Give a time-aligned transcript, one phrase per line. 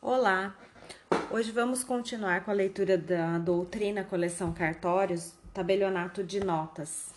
[0.00, 0.56] Olá!
[1.28, 7.12] Hoje vamos continuar com a leitura da doutrina coleção cartórios, tabelionato de notas.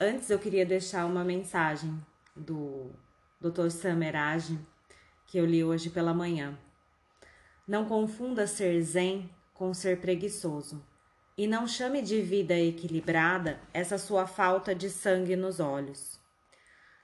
[0.00, 1.94] Antes eu queria deixar uma mensagem
[2.34, 2.90] do
[3.38, 3.68] Dr.
[3.68, 4.58] Samerage
[5.26, 6.58] que eu li hoje pela manhã.
[7.68, 10.82] Não confunda ser zen com ser preguiçoso.
[11.36, 16.18] E não chame de vida equilibrada essa sua falta de sangue nos olhos.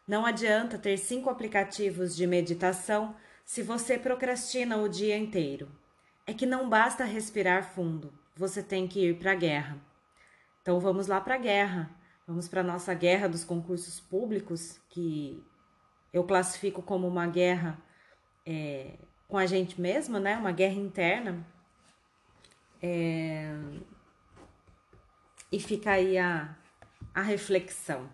[0.08, 3.14] Não adianta ter cinco aplicativos de meditação
[3.44, 5.68] se você procrastina o dia inteiro.
[6.26, 9.78] É que não basta respirar fundo, você tem que ir para a guerra.
[10.60, 11.90] Então vamos lá para a guerra.
[12.26, 15.44] Vamos para a nossa guerra dos concursos públicos, que
[16.12, 17.82] eu classifico como uma guerra
[18.46, 20.36] é, com a gente mesmo, né?
[20.36, 21.44] Uma guerra interna.
[22.80, 23.54] É...
[25.50, 26.56] E fica aí a,
[27.14, 28.08] a reflexão.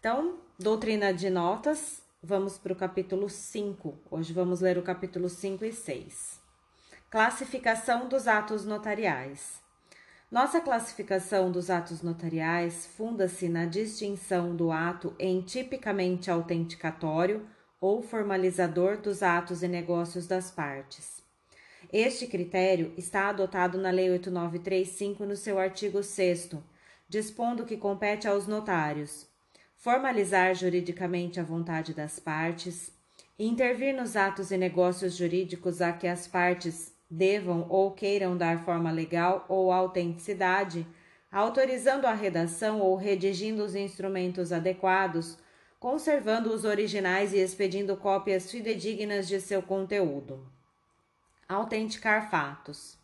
[0.00, 3.98] Então, doutrina de notas, Vamos para o capítulo 5.
[4.08, 6.40] Hoje vamos ler o capítulo 5 e 6.
[7.10, 9.60] Classificação dos atos notariais.
[10.30, 17.44] Nossa classificação dos atos notariais funda-se na distinção do ato em tipicamente autenticatório
[17.80, 21.24] ou formalizador dos atos e negócios das partes.
[21.92, 26.50] Este critério está adotado na Lei 8935 no seu artigo 6,
[27.08, 29.31] dispondo que compete aos notários
[29.82, 32.92] formalizar juridicamente a vontade das partes,
[33.36, 38.92] intervir nos atos e negócios jurídicos a que as partes devam ou queiram dar forma
[38.92, 40.86] legal ou autenticidade,
[41.32, 45.36] autorizando a redação ou redigindo os instrumentos adequados,
[45.80, 50.46] conservando os originais e expedindo cópias fidedignas de seu conteúdo.
[51.48, 52.96] Autenticar fatos.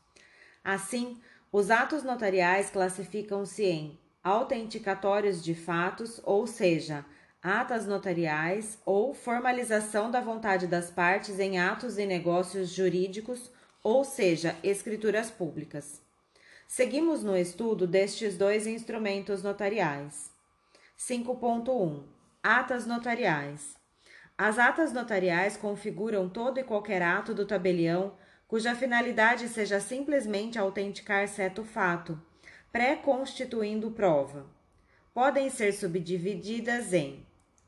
[0.63, 1.21] Assim,
[1.51, 3.99] os atos notariais classificam-se em
[4.29, 7.05] autenticatórios de fatos, ou seja,
[7.43, 13.51] atas notariais ou formalização da vontade das partes em atos e negócios jurídicos,
[13.83, 16.03] ou seja, escrituras públicas.
[16.67, 20.31] Seguimos no estudo destes dois instrumentos notariais.
[20.99, 22.03] 5.1
[22.43, 23.77] Atas notariais.
[24.37, 28.13] As atas notariais configuram todo e qualquer ato do tabelião
[28.47, 32.21] cuja finalidade seja simplesmente autenticar certo fato,
[32.71, 34.47] pré-constituindo prova.
[35.15, 37.27] Podem ser subdivididas em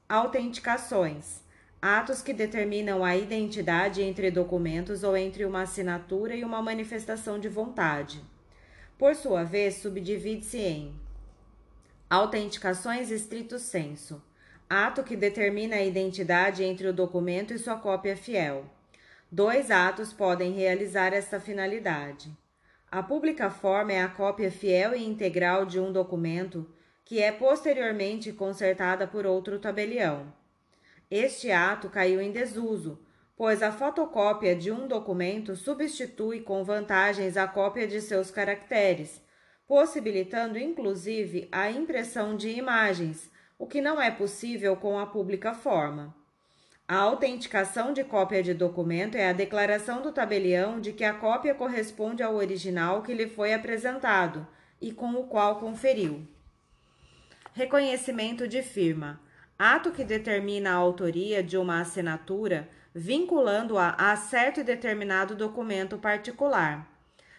[0.09, 1.41] autenticações,
[1.81, 7.49] atos que determinam a identidade entre documentos ou entre uma assinatura e uma manifestação de
[7.49, 8.23] vontade.
[8.99, 10.95] Por sua vez, subdivide-se em
[12.09, 14.23] autenticações estrito senso,
[14.69, 18.67] ato que determina a identidade entre o documento e sua cópia fiel.
[19.33, 22.31] Dois atos podem realizar esta finalidade.
[22.93, 26.69] A pública forma é a cópia fiel e integral de um documento
[27.05, 30.33] que é posteriormente consertada por outro tabelião.
[31.09, 32.99] Este ato caiu em desuso,
[33.37, 39.23] pois a fotocópia de um documento substitui com vantagens a cópia de seus caracteres,
[39.69, 46.20] possibilitando inclusive a impressão de imagens, o que não é possível com a pública forma.
[46.91, 51.55] A autenticação de cópia de documento é a declaração do tabelião de que a cópia
[51.55, 54.45] corresponde ao original que lhe foi apresentado
[54.83, 56.27] e com o qual conferiu.
[57.53, 59.21] Reconhecimento de firma.
[59.57, 66.91] Ato que determina a autoria de uma assinatura, vinculando-a a certo e determinado documento particular.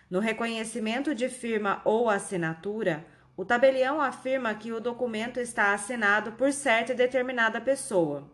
[0.09, 6.53] No reconhecimento de firma ou assinatura, o tabelião afirma que o documento está assinado por
[6.53, 8.31] certa e determinada pessoa.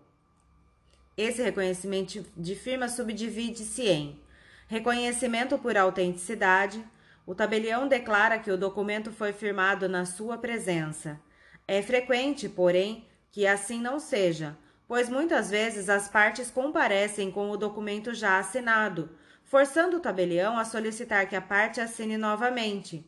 [1.17, 4.21] Esse reconhecimento de firma subdivide-se em
[4.67, 6.85] reconhecimento por autenticidade.
[7.25, 11.19] O tabelião declara que o documento foi firmado na sua presença.
[11.67, 14.55] É frequente, porém, que assim não seja,
[14.87, 19.09] pois muitas vezes as partes comparecem com o documento já assinado,
[19.43, 23.03] forçando o tabelião a solicitar que a parte assine novamente.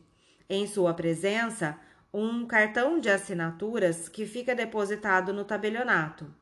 [0.48, 1.78] Em sua presença,
[2.12, 6.39] um cartão de assinaturas que fica depositado no tabelionato.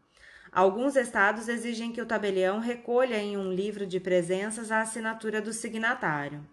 [0.52, 5.52] Alguns estados exigem que o tabelião recolha em um livro de presenças a assinatura do
[5.52, 6.44] signatário.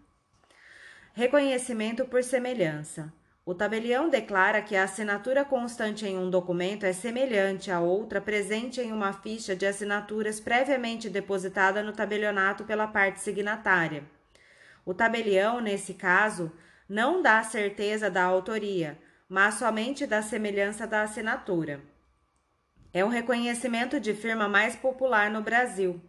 [1.13, 3.13] Reconhecimento por semelhança.
[3.45, 8.81] O tabelião declara que a assinatura constante em um documento é semelhante a outra presente
[8.81, 14.03] em uma ficha de assinaturas previamente depositada no tabelionato pela parte signatária.
[14.83, 16.51] O tabelião, nesse caso,
[16.89, 18.97] não dá certeza da autoria,
[19.29, 21.81] mas somente da semelhança da assinatura.
[22.95, 25.99] É o reconhecimento de firma mais popular no Brasil,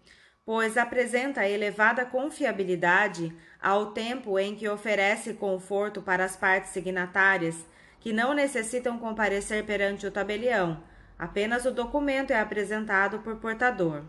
[0.45, 7.57] pois apresenta elevada confiabilidade ao tempo em que oferece conforto para as partes signatárias,
[7.99, 10.81] que não necessitam comparecer perante o tabelião,
[11.19, 14.05] apenas o documento é apresentado por portador.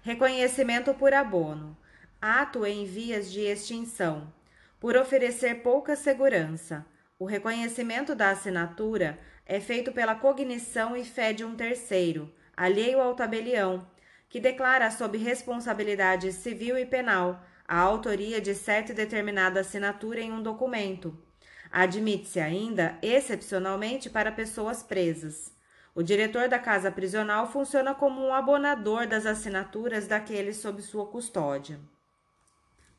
[0.00, 1.76] Reconhecimento por abono.
[2.22, 4.32] ato em vias de extinção,
[4.80, 6.86] por oferecer pouca segurança.
[7.18, 13.14] O reconhecimento da assinatura é feito pela cognição e fé de um terceiro, alheio ao
[13.14, 13.86] tabelião,
[14.28, 20.32] que declara sob responsabilidade civil e penal a autoria de certa e determinada assinatura em
[20.32, 21.16] um documento.
[21.70, 25.52] Admite-se ainda, excepcionalmente, para pessoas presas.
[25.94, 31.78] O diretor da casa prisional funciona como um abonador das assinaturas daqueles sob sua custódia.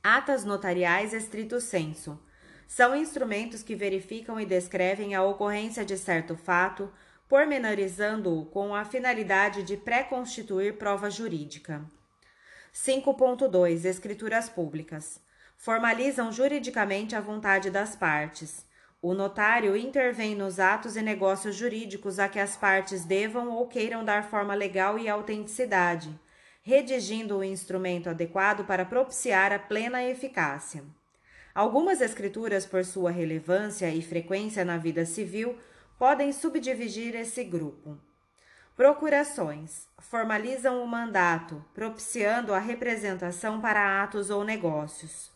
[0.04, 2.20] Atas notariais estrito senso
[2.68, 6.92] são instrumentos que verificam e descrevem a ocorrência de certo fato,
[7.28, 11.84] pormenorizando-o com a finalidade de pré-constituir prova jurídica.
[12.74, 15.20] 5.2 Escrituras públicas
[15.56, 18.66] formalizam juridicamente a vontade das partes.
[19.02, 24.04] O notário intervém nos atos e negócios jurídicos a que as partes devam ou queiram
[24.04, 26.18] dar forma legal e autenticidade,
[26.62, 30.84] redigindo o instrumento adequado para propiciar a plena eficácia.
[31.54, 35.58] Algumas escrituras, por sua relevância e frequência na vida civil,
[36.00, 37.98] podem subdividir esse grupo.
[38.76, 45.32] Procurações formalizam o mandato, propiciando a representação para atos ou negócios.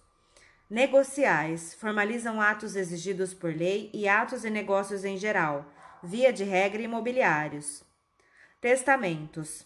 [0.68, 5.72] Negociais formalizam atos exigidos por lei e atos e negócios em geral,
[6.02, 7.84] via de regra imobiliários.
[8.60, 9.66] Testamentos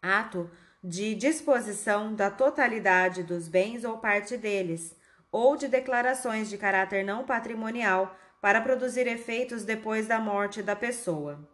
[0.00, 0.50] ato
[0.82, 4.95] de disposição da totalidade dos bens ou parte deles,
[5.36, 11.46] ou de declarações de caráter não patrimonial para produzir efeitos depois da morte da pessoa.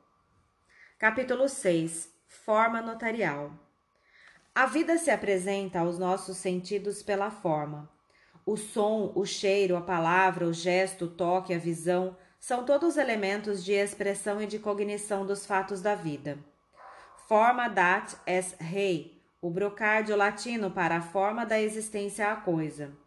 [0.96, 3.50] Capítulo 6 Forma notarial
[4.55, 7.90] A vida se apresenta aos nossos sentidos pela forma.
[8.46, 13.64] O som, o cheiro, a palavra, o gesto, o toque, a visão são todos elementos
[13.64, 16.38] de expressão e de cognição dos fatos da vida.
[17.26, 23.01] Forma dat es rei, o brocárdio latino para a forma da existência à coisa.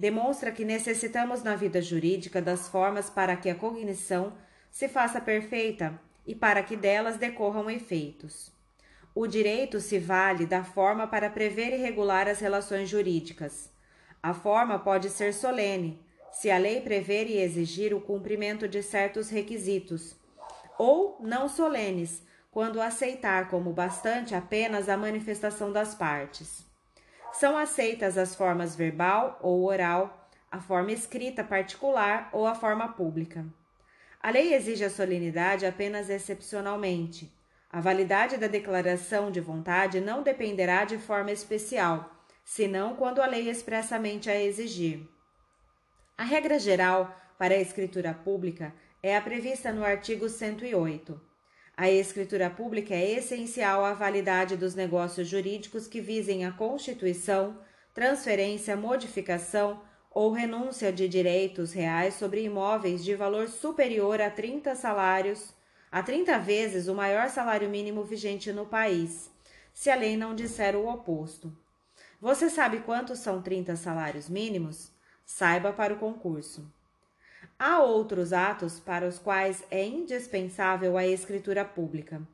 [0.00, 4.32] Demonstra que necessitamos na vida jurídica das formas para que a cognição
[4.70, 8.50] se faça perfeita e para que delas decorram efeitos.
[9.14, 13.70] O direito se vale da forma para prever e regular as relações jurídicas.
[14.22, 16.00] A forma pode ser solene,
[16.32, 20.16] se a lei prever e exigir o cumprimento de certos requisitos,
[20.78, 26.69] ou não solenes, quando aceitar como bastante apenas a manifestação das partes.
[27.32, 33.46] São aceitas as formas verbal ou oral, a forma escrita particular ou a forma pública.
[34.20, 37.32] A lei exige a solenidade apenas excepcionalmente.
[37.72, 42.10] A validade da declaração de vontade não dependerá de forma especial,
[42.44, 45.08] senão quando a lei expressamente a exigir.
[46.18, 51.29] A regra geral para a escritura pública é a prevista no artigo 108.
[51.80, 57.56] A escritura pública é essencial à validade dos negócios jurídicos que visem a constituição,
[57.94, 59.80] transferência, modificação
[60.10, 65.54] ou renúncia de direitos reais sobre imóveis de valor superior a 30 salários,
[65.90, 69.30] a 30 vezes o maior salário mínimo vigente no país,
[69.72, 71.50] se a lei não disser o oposto.
[72.20, 74.92] Você sabe quantos são 30 salários mínimos?
[75.24, 76.70] Saiba para o concurso.
[77.62, 82.26] Há outros atos para os quais é indispensável a escritura pública.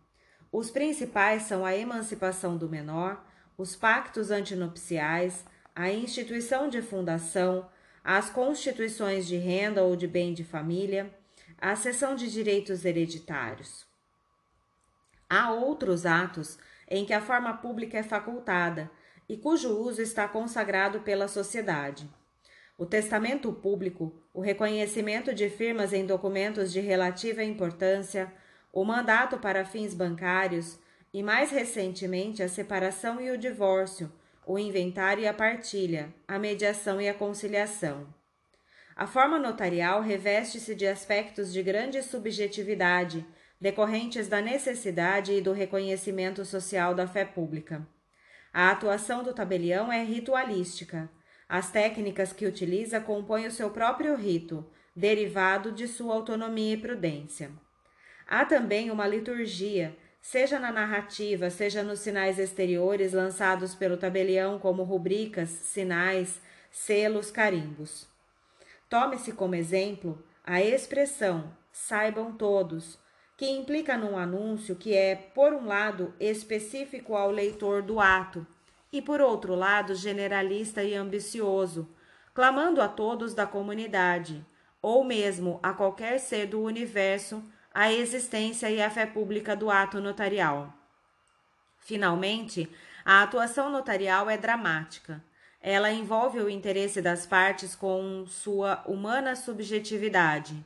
[0.52, 3.26] Os principais são a emancipação do menor,
[3.58, 5.44] os pactos antinupciais,
[5.74, 7.68] a instituição de fundação,
[8.04, 11.12] as constituições de renda ou de bem de família,
[11.60, 13.84] a cessão de direitos hereditários.
[15.28, 16.56] Há outros atos
[16.88, 18.88] em que a forma pública é facultada
[19.28, 22.08] e cujo uso está consagrado pela sociedade.
[22.78, 28.30] O testamento público, o reconhecimento de firmas em documentos de relativa importância,
[28.70, 30.78] o mandato para fins bancários
[31.10, 34.12] e, mais recentemente, a separação e o divórcio,
[34.46, 38.06] o inventário e a partilha, a mediação e a conciliação.
[38.94, 43.26] A forma notarial reveste-se de aspectos de grande subjetividade,
[43.58, 47.88] decorrentes da necessidade e do reconhecimento social da fé pública.
[48.52, 51.08] A atuação do tabelião é ritualística.
[51.48, 57.50] As técnicas que utiliza compõem o seu próprio rito, derivado de sua autonomia e prudência.
[58.26, 64.82] Há também uma liturgia, seja na narrativa, seja nos sinais exteriores lançados pelo tabelião, como
[64.82, 68.08] rubricas, sinais, selos, carimbos.
[68.88, 72.98] Tome-se como exemplo a expressão saibam todos,
[73.36, 78.46] que implica num anúncio que é, por um lado, específico ao leitor do ato
[78.92, 81.88] e, por outro lado, generalista e ambicioso,
[82.32, 84.44] clamando a todos da comunidade,
[84.80, 90.00] ou mesmo a qualquer ser do universo, a existência e a fé pública do ato
[90.00, 90.72] notarial.
[91.78, 92.68] Finalmente,
[93.04, 95.22] a atuação notarial é dramática.
[95.60, 100.64] ela envolve o interesse das partes com sua humana subjetividade.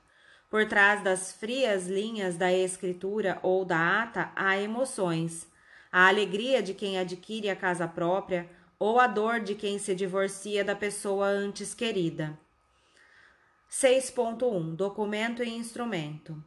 [0.50, 5.49] Por trás das frias linhas da escritura ou da ata há emoções,
[5.92, 10.64] a alegria de quem adquire a casa própria ou a dor de quem se divorcia
[10.64, 12.38] da pessoa antes querida.
[13.70, 16.42] 6.1 Documento e instrumento.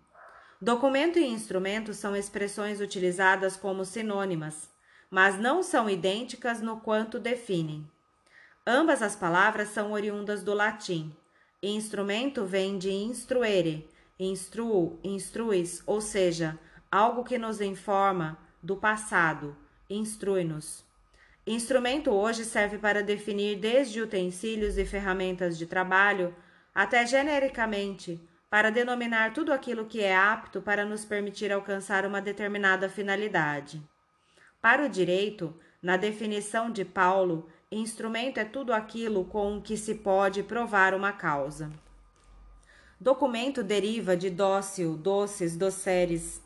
[0.61, 4.69] Documento e instrumento são expressões utilizadas como sinônimas,
[5.09, 7.85] mas não são idênticas no quanto definem.
[8.65, 11.15] Ambas as palavras são oriundas do latim.
[11.61, 16.57] Instrumento vem de instruere, instruo, instruis, ou seja,
[16.89, 19.57] algo que nos informa do passado,
[19.89, 20.85] instrui-nos.
[21.45, 26.33] Instrumento hoje serve para definir desde utensílios e ferramentas de trabalho
[26.73, 32.87] até genericamente, para denominar tudo aquilo que é apto para nos permitir alcançar uma determinada
[32.87, 33.81] finalidade.
[34.61, 40.43] Para o direito, na definição de Paulo, instrumento é tudo aquilo com que se pode
[40.43, 41.69] provar uma causa.
[42.99, 46.42] Documento deriva de dócil, doces, doceres,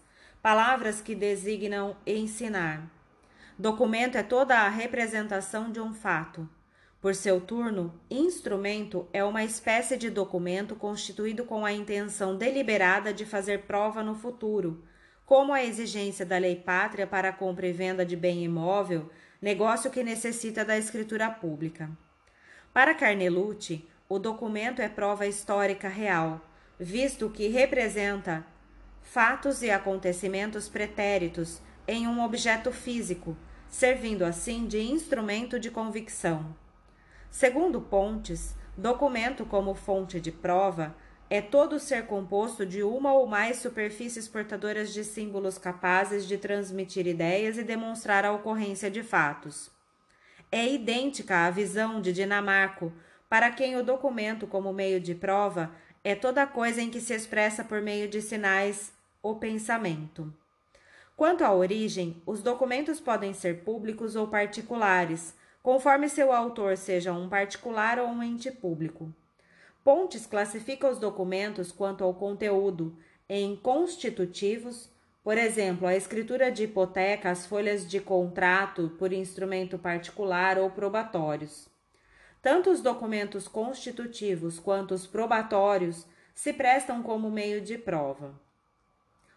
[0.48, 2.90] palavras que designam ensinar.
[3.60, 6.48] Documento é toda a representação de um fato.
[7.02, 13.26] Por seu turno, instrumento é uma espécie de documento constituído com a intenção deliberada de
[13.26, 14.86] fazer prova no futuro,
[15.26, 19.10] como a exigência da lei pátria para a compra e venda de bem imóvel,
[19.42, 21.92] negócio que necessita da escritura pública.
[22.72, 26.40] Para Carnelucci, o documento é prova histórica real,
[26.80, 28.46] visto que representa
[29.12, 33.38] fatos e acontecimentos pretéritos em um objeto físico,
[33.70, 36.54] servindo assim de instrumento de convicção.
[37.32, 40.94] Segundo Pontes, documento como fonte de prova
[41.30, 47.08] é todo ser composto de uma ou mais superfícies portadoras de símbolos capazes de transmitir
[47.08, 49.72] ideias e demonstrar a ocorrência de fatos.
[50.52, 52.92] É idêntica à visão de Dinamarco,
[53.30, 55.72] para quem o documento como meio de prova
[56.04, 60.34] é toda coisa em que se expressa por meio de sinais o pensamento.
[61.16, 65.34] Quanto à origem, os documentos podem ser públicos ou particulares,
[65.64, 69.12] conforme seu autor seja um particular ou um ente público.
[69.84, 72.96] Pontes classifica os documentos quanto ao conteúdo
[73.28, 74.90] em constitutivos,
[75.24, 81.68] por exemplo, a escritura de hipoteca, as folhas de contrato por instrumento particular ou probatórios.
[82.42, 88.47] Tanto os documentos constitutivos quanto os probatórios se prestam como meio de prova.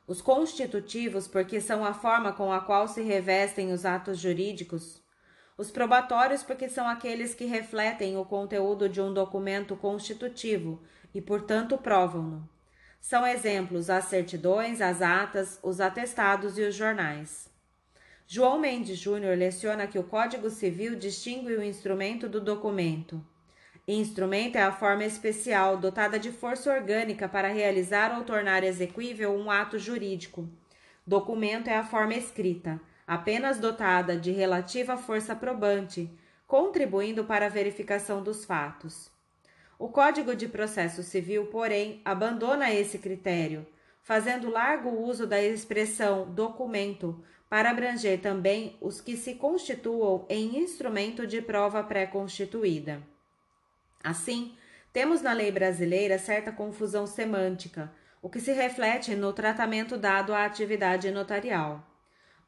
[0.06, 5.02] Os constitutivos, porque são a forma com a qual se revestem os atos jurídicos,
[5.56, 10.82] os probatórios, porque são aqueles que refletem o conteúdo de um documento constitutivo
[11.14, 12.48] e, portanto, provam-no.
[13.00, 17.50] São exemplos as certidões, as atas, os atestados e os jornais.
[18.26, 23.22] João Mendes Júnior leciona que o Código Civil distingue o instrumento do documento.
[23.92, 29.50] Instrumento é a forma especial dotada de força orgânica para realizar ou tornar exequível um
[29.50, 30.48] ato jurídico.
[31.04, 36.08] Documento é a forma escrita apenas dotada de relativa força probante,
[36.46, 39.10] contribuindo para a verificação dos fatos.
[39.76, 43.66] O Código de Processo Civil, porém, abandona esse critério,
[44.02, 51.26] fazendo largo uso da expressão documento para abranger também os que se constituam em instrumento
[51.26, 53.02] de prova pré-constituída.
[54.02, 54.56] Assim,
[54.92, 57.92] temos na lei brasileira certa confusão semântica,
[58.22, 61.86] o que se reflete no tratamento dado à atividade notarial.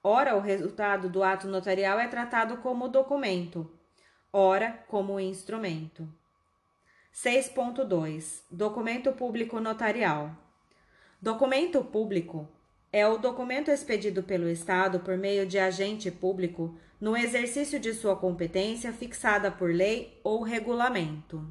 [0.02, 3.71] Ora, o resultado do ato notarial é tratado como documento,
[4.32, 6.09] ora, como instrumento.
[7.14, 10.37] 6.2 Documento público notarial.
[11.21, 12.49] Documento público
[12.90, 18.14] é o documento expedido pelo Estado por meio de agente público no exercício de sua
[18.14, 21.44] competência fixada por lei ou regulamento.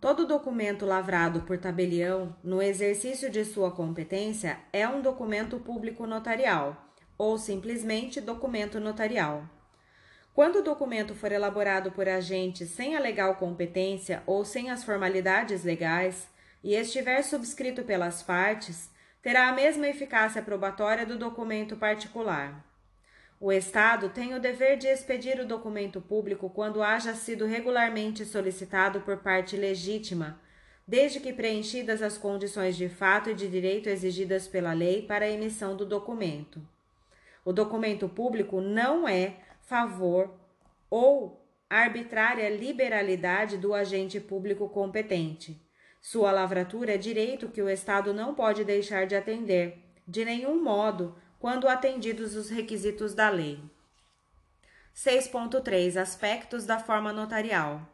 [0.00, 6.94] Todo documento lavrado por tabelião no exercício de sua competência é um documento público notarial,
[7.18, 9.42] ou simplesmente documento notarial.
[10.32, 15.64] Quando o documento for elaborado por agente sem a legal competência ou sem as formalidades
[15.64, 16.28] legais
[16.62, 18.88] e estiver subscrito pelas partes,
[19.20, 22.65] terá a mesma eficácia probatória do documento particular.
[23.38, 29.02] O Estado tem o dever de expedir o documento público quando haja sido regularmente solicitado
[29.02, 30.40] por parte legítima,
[30.88, 35.30] desde que preenchidas as condições de fato e de direito exigidas pela lei para a
[35.30, 36.66] emissão do documento.
[37.44, 40.34] O documento público não é favor
[40.88, 45.60] ou arbitrária liberalidade do agente público competente.
[46.00, 51.16] Sua lavratura é direito que o Estado não pode deixar de atender, de nenhum modo,
[51.38, 53.60] quando atendidos os requisitos da lei.
[54.94, 57.86] 6.3 Aspectos da forma notarial.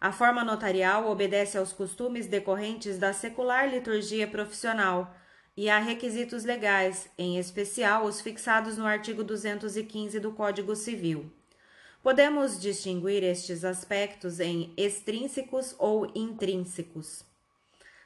[0.00, 5.14] A forma notarial obedece aos costumes decorrentes da secular liturgia profissional
[5.56, 11.30] e a requisitos legais, em especial os fixados no artigo 215 do Código Civil.
[12.02, 17.24] Podemos distinguir estes aspectos em extrínsecos ou intrínsecos.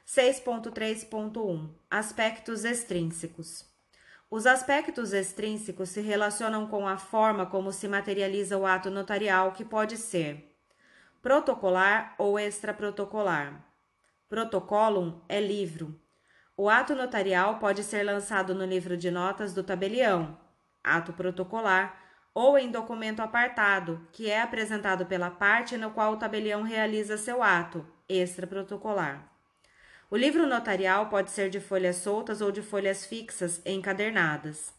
[0.05, 3.65] 6.3.1 Aspectos extrínsecos.
[4.29, 9.63] Os aspectos extrínsecos se relacionam com a forma como se materializa o ato notarial, que
[9.63, 10.53] pode ser
[11.21, 13.65] protocolar ou extraprotocolar.
[14.27, 15.97] Protocolum é livro.
[16.57, 20.37] O ato notarial pode ser lançado no livro de notas do tabelião,
[20.83, 21.97] ato protocolar,
[22.33, 27.41] ou em documento apartado, que é apresentado pela parte no qual o tabelião realiza seu
[27.41, 29.36] ato, extraprotocolar.
[30.09, 34.73] O livro notarial pode ser de folhas soltas ou de folhas fixas encadernadas.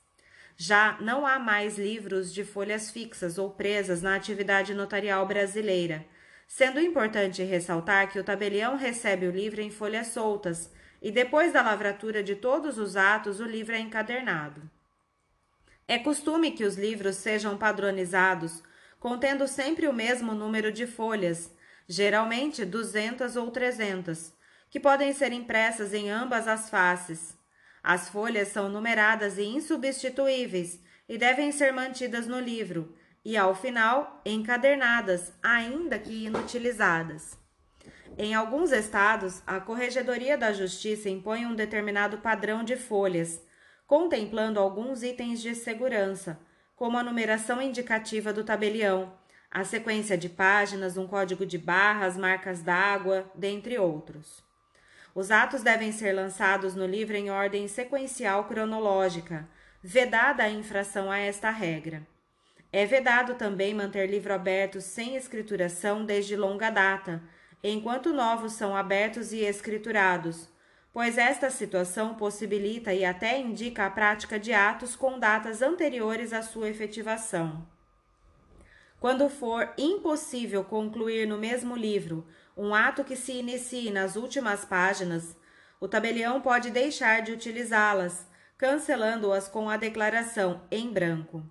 [0.56, 6.06] Já não há mais livros de folhas fixas ou presas na atividade notarial brasileira,
[6.46, 11.60] sendo importante ressaltar que o tabelião recebe o livro em folhas soltas e depois da
[11.60, 14.62] lavratura de todos os atos o livro é encadernado.
[15.86, 18.62] É costume que os livros sejam padronizados,
[18.98, 21.54] contendo sempre o mesmo número de folhas,
[21.86, 24.37] geralmente 200 ou 300
[24.70, 27.36] que podem ser impressas em ambas as faces.
[27.82, 32.94] As folhas são numeradas e insubstituíveis e devem ser mantidas no livro,
[33.24, 37.38] e ao final encadernadas, ainda que inutilizadas.
[38.16, 43.40] Em alguns estados, a Corregedoria da Justiça impõe um determinado padrão de folhas,
[43.86, 46.38] contemplando alguns itens de segurança,
[46.74, 49.12] como a numeração indicativa do tabelião,
[49.50, 54.47] a sequência de páginas, um código de barras, marcas d'água, dentre outros.
[55.18, 59.48] Os atos devem ser lançados no livro em ordem sequencial cronológica,
[59.82, 62.06] vedada a infração a esta regra.
[62.72, 67.20] É vedado também manter livro aberto sem escrituração desde longa data,
[67.64, 70.48] enquanto novos são abertos e escriturados,
[70.92, 76.42] pois esta situação possibilita e até indica a prática de atos com datas anteriores à
[76.42, 77.66] sua efetivação.
[79.00, 82.24] Quando for impossível concluir no mesmo livro
[82.58, 85.36] um ato que se inicie nas últimas páginas,
[85.78, 88.26] o tabelião pode deixar de utilizá-las,
[88.58, 91.48] cancelando-as com a declaração em branco.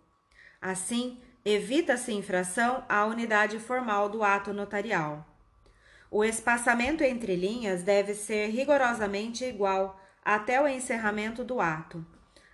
[0.61, 5.25] Assim, evita-se infração à unidade formal do ato notarial.
[6.11, 12.05] O espaçamento entre linhas deve ser rigorosamente igual até o encerramento do ato.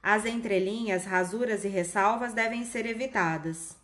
[0.02, 3.76] As entrelinhas, rasuras e ressalvas devem ser evitadas.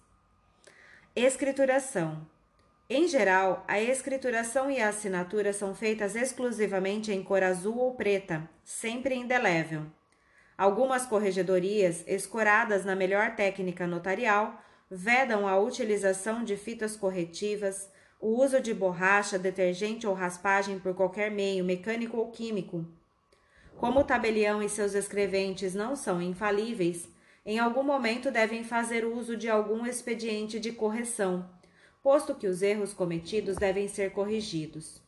[1.15, 2.27] Escrituração.
[2.91, 8.49] Em geral, a escrituração e a assinatura são feitas exclusivamente em cor azul ou preta,
[8.63, 9.85] sempre indelével.
[10.57, 17.87] Algumas corregedorias, escoradas na melhor técnica notarial, vedam a utilização de fitas corretivas,
[18.19, 22.83] o uso de borracha, detergente ou raspagem por qualquer meio, mecânico ou químico.
[23.77, 27.07] Como o tabelião e seus escreventes não são infalíveis,
[27.45, 31.47] em algum momento devem fazer uso de algum expediente de correção
[32.01, 35.01] posto que os erros cometidos devem ser corrigidos.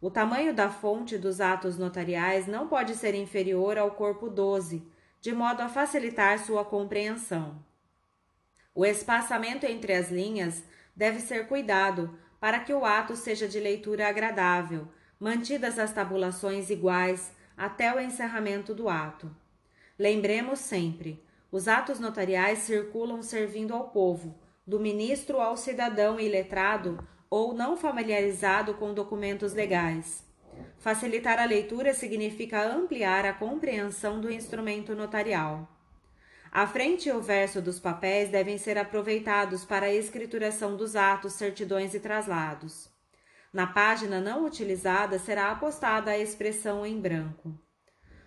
[0.00, 4.82] O tamanho da fonte dos atos notariais não pode ser inferior ao corpo 12,
[5.20, 7.64] de modo a facilitar sua compreensão.
[8.74, 10.62] O espaçamento entre as linhas
[10.94, 17.32] deve ser cuidado para que o ato seja de leitura agradável, mantidas as tabulações iguais
[17.56, 19.34] até o encerramento do ato.
[19.98, 27.52] Lembremos sempre: os atos notariais circulam servindo ao povo, do ministro ao cidadão iletrado ou
[27.52, 30.24] não familiarizado com documentos legais.
[30.78, 35.68] Facilitar a leitura significa ampliar a compreensão do instrumento notarial.
[36.50, 41.32] A frente e o verso dos papéis devem ser aproveitados para a escrituração dos atos,
[41.32, 42.88] certidões e traslados.
[43.52, 47.58] Na página não utilizada será apostada a expressão em branco.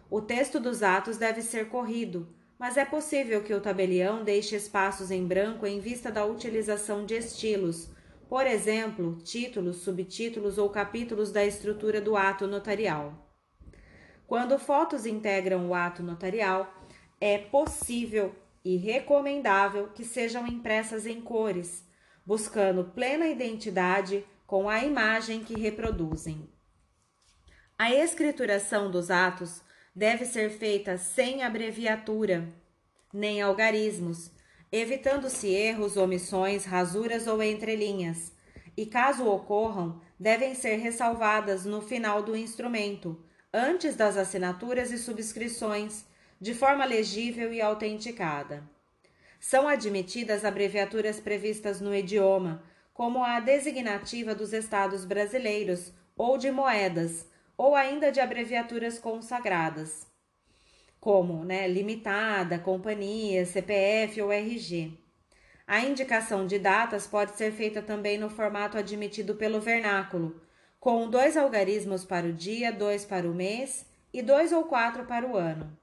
[0.09, 5.11] O texto dos atos deve ser corrido, mas é possível que o tabelião deixe espaços
[5.11, 7.89] em branco em vista da utilização de estilos,
[8.27, 13.27] por exemplo, títulos, subtítulos ou capítulos da estrutura do ato notarial.
[14.25, 16.73] Quando fotos integram o ato notarial,
[17.21, 21.87] é possível e recomendável que sejam impressas em cores,
[22.25, 26.49] buscando plena identidade com a imagem que reproduzem.
[27.77, 29.61] A escrituração dos atos
[29.97, 32.47] deve ser feita sem abreviatura,
[33.11, 34.29] nem algarismos,
[34.71, 38.31] evitando-se erros, omissões, rasuras ou entrelinhas,
[38.77, 43.19] e caso ocorram, devem ser ressalvadas no final do instrumento,
[43.51, 46.05] antes das assinaturas e subscrições,
[46.39, 48.63] de forma legível e autenticada.
[49.39, 52.61] São admitidas abreviaturas previstas no idioma,
[52.93, 57.25] como a designativa dos estados brasileiros ou de moedas,
[57.57, 60.05] ou ainda de abreviaturas consagradas,
[60.99, 64.93] como né, limitada, companhia, CPF ou RG.
[65.65, 70.39] A indicação de datas pode ser feita também no formato admitido pelo vernáculo,
[70.79, 75.27] com dois algarismos para o dia, dois para o mês e dois ou quatro para
[75.27, 75.77] o ano.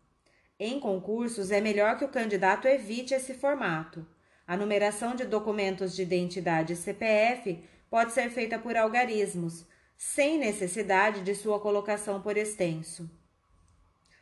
[0.58, 4.06] Em concursos, é melhor que o candidato evite esse formato.
[4.46, 11.34] A numeração de documentos de identidade CPF pode ser feita por algarismos, sem necessidade de
[11.34, 13.08] sua colocação por extenso.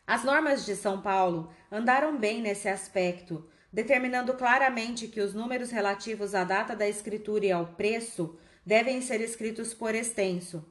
[0.07, 6.35] As normas de São Paulo andaram bem nesse aspecto, determinando claramente que os números relativos
[6.35, 10.65] à data da escritura e ao preço devem ser escritos por extenso.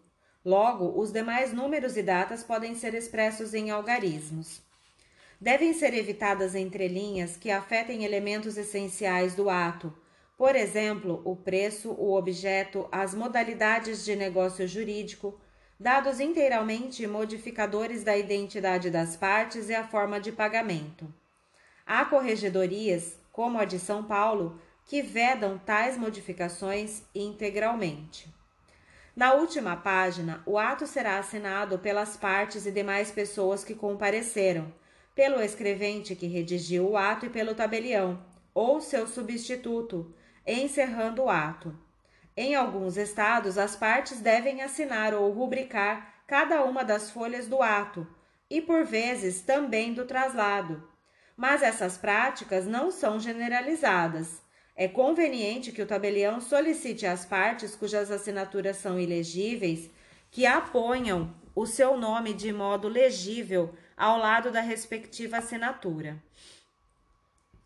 [0.44, 4.62] Logo, os demais números e datas podem ser expressos em algarismos.
[5.40, 9.94] Devem ser evitadas entrelinhas que afetem elementos essenciais do ato,
[10.42, 15.40] por exemplo, o preço, o objeto, as modalidades de negócio jurídico,
[15.80, 21.14] dados inteiramente modificadores da identidade das partes e a forma de pagamento.
[21.86, 28.28] Há corregedorias, como a de São Paulo, que vedam tais modificações integralmente.
[29.16, 34.74] Na última página, o ato será assinado pelas partes e demais pessoas que compareceram,
[35.14, 38.26] pelo escrevente que redigiu o ato e pelo tabelião,
[38.56, 40.12] ou seu substituto,
[40.46, 41.78] encerrando o ato.
[42.36, 48.08] Em alguns estados, as partes devem assinar ou rubricar cada uma das folhas do ato
[48.50, 50.88] e, por vezes, também do traslado.
[51.36, 54.42] Mas essas práticas não são generalizadas.
[54.76, 59.90] É conveniente que o tabelião solicite às partes cujas assinaturas são ilegíveis
[60.32, 66.22] que aponham o seu nome de modo legível ao lado da respectiva assinatura.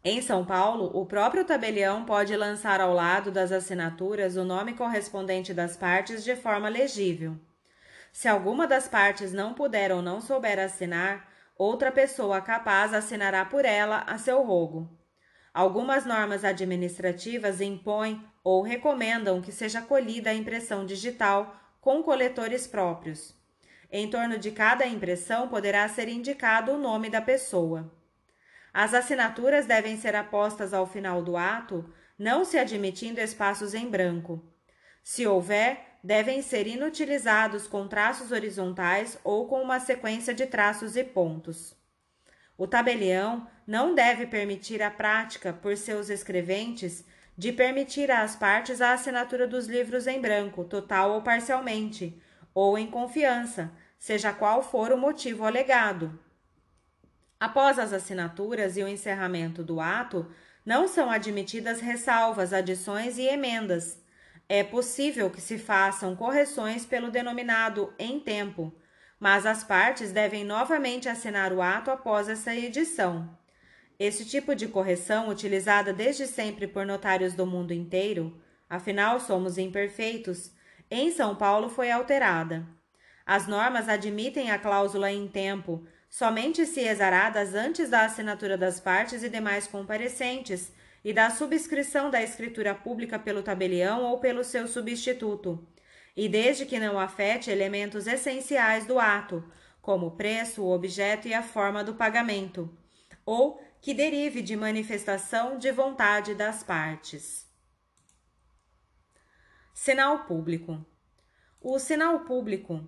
[0.08, 5.52] Em São Paulo, o próprio tabelião pode lançar ao lado das assinaturas o nome correspondente
[5.52, 7.36] das partes de forma legível.
[8.14, 13.66] Se alguma das partes não puder ou não souber assinar, outra pessoa capaz assinará por
[13.66, 14.96] ela a seu rogo.
[15.52, 23.34] Algumas normas administrativas impõem ou recomendam que seja colhida a impressão digital com coletores próprios.
[23.92, 27.92] Em torno de cada impressão poderá ser indicado o nome da pessoa.
[28.78, 34.44] As assinaturas devem ser apostas ao final do ato, não se admitindo espaços em branco.
[35.02, 41.06] Se houver, devem ser inutilizados com traços horizontais ou com uma sequência de traços e
[41.06, 41.74] pontos.
[42.58, 47.06] O tabelião não deve permitir a prática, por seus escreventes,
[47.38, 52.22] de permitir às partes a assinatura dos livros em branco, total ou parcialmente,
[52.54, 56.25] ou em confiança, seja qual for o motivo alegado.
[57.40, 60.30] Após as assinaturas e o encerramento do ato,
[60.66, 64.04] não são admitidas ressalvas, adições e emendas.
[64.48, 68.74] É possível que se façam correções pelo denominado em tempo,
[69.20, 73.38] mas as partes devem novamente assinar o ato após essa edição.
[73.98, 80.52] Esse tipo de correção, utilizada desde sempre por notários do mundo inteiro, afinal somos imperfeitos,
[80.92, 82.68] em São Paulo foi alterada.
[83.26, 89.24] As normas admitem a cláusula em tempo, somente se exaradas antes da assinatura das partes
[89.24, 90.72] e demais comparecentes
[91.04, 95.68] e da subscrição da escritura pública pelo tabelião ou pelo seu substituto,
[96.16, 99.44] e desde que não afete elementos essenciais do ato,
[99.82, 102.76] como o preço, o objeto e a forma do pagamento,
[103.26, 107.46] ou que derive de manifestação de vontade das partes.
[109.76, 110.84] Sinal público.
[111.62, 112.88] O sinal público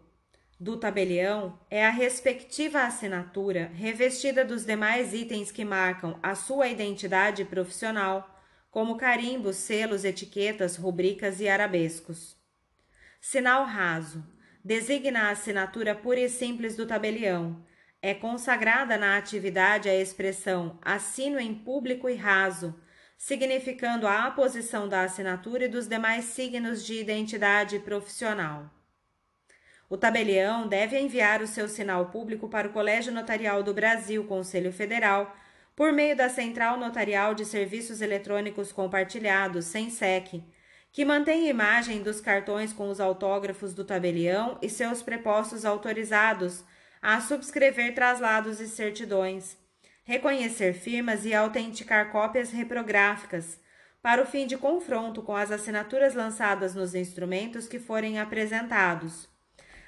[0.59, 7.45] do tabelião é a respectiva assinatura revestida dos demais itens que marcam a sua identidade
[7.45, 8.41] profissional,
[8.71, 12.35] como carimbos, selos, etiquetas, rubricas e arabescos.
[13.21, 14.23] Sinal raso
[14.63, 17.63] designa a assinatura pura e simples do tabelião.
[18.01, 22.75] É consagrada na atividade a expressão assino em público e raso,
[23.17, 28.76] significando a aposição da assinatura e dos demais signos de identidade profissional.
[29.89, 34.73] O tabelião deve enviar o seu sinal público para o Colégio Notarial do Brasil, Conselho
[34.73, 35.33] Federal,
[35.73, 40.43] por meio da Central Notarial de Serviços Eletrônicos Compartilhados, SENSEC,
[40.91, 46.65] que mantém imagem dos cartões com os autógrafos do tabelião e seus prepostos autorizados
[47.01, 49.55] a subscrever traslados e certidões,
[50.03, 53.57] reconhecer firmas e autenticar cópias reprográficas,
[54.01, 59.36] para o fim de confronto com as assinaturas lançadas nos instrumentos que forem apresentados.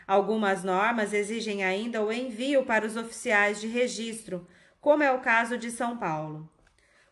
[0.09, 4.47] Algumas normas exigem ainda o envio para os oficiais de registro,
[4.81, 6.51] como é o caso de São Paulo.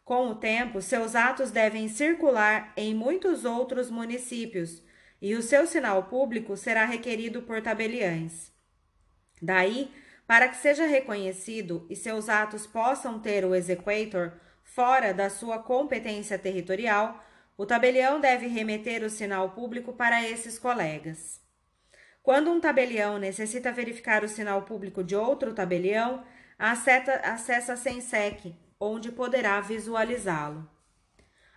[0.04, 4.82] Com o tempo, seus atos devem circular em muitos outros municípios
[5.22, 8.52] e o seu sinal público será requerido por tabeliães.
[9.40, 9.92] Daí,
[10.26, 14.32] para que seja reconhecido e seus atos possam ter o exequator
[14.64, 17.24] fora da sua competência territorial,
[17.56, 21.46] o tabelião deve remeter o sinal público para esses colegas.
[22.28, 26.26] Quando um tabelião necessita verificar o sinal público de outro tabelião,
[26.60, 30.70] acessa a SENSEC, onde poderá visualizá-lo.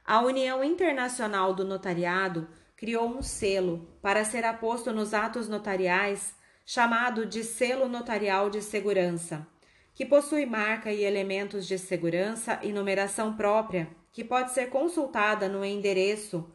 [0.04, 7.26] A União Internacional do Notariado criou um selo para ser aposto nos atos notariais chamado
[7.26, 9.44] de Selo Notarial de Segurança,
[9.92, 15.64] que possui marca e elementos de segurança e numeração própria, que pode ser consultada no
[15.64, 16.48] endereço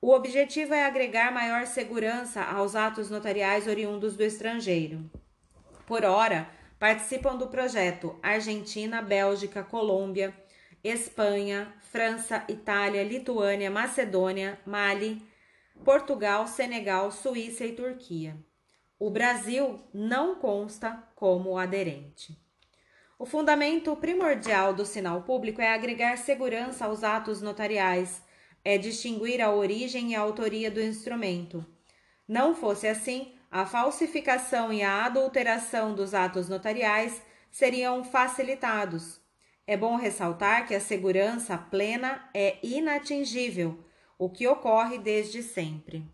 [0.00, 5.10] O objetivo é agregar maior segurança aos atos notariais oriundos do estrangeiro.
[5.86, 10.32] Por hora, participam do projeto Argentina, Bélgica, Colômbia,
[10.84, 15.20] Espanha, França, Itália, Lituânia, Macedônia, Mali,
[15.84, 18.36] Portugal, Senegal, Suíça e Turquia.
[18.98, 22.45] O Brasil não consta como aderente.
[23.18, 28.22] O fundamento primordial do sinal público é agregar segurança aos atos notariais,
[28.64, 31.64] é distinguir a origem e a autoria do instrumento.
[32.28, 39.20] Não fosse assim, a falsificação e a adulteração dos atos notariais seriam facilitados,
[39.68, 43.84] é bom ressaltar que a segurança plena é inatingível,
[44.16, 46.04] o que ocorre desde sempre.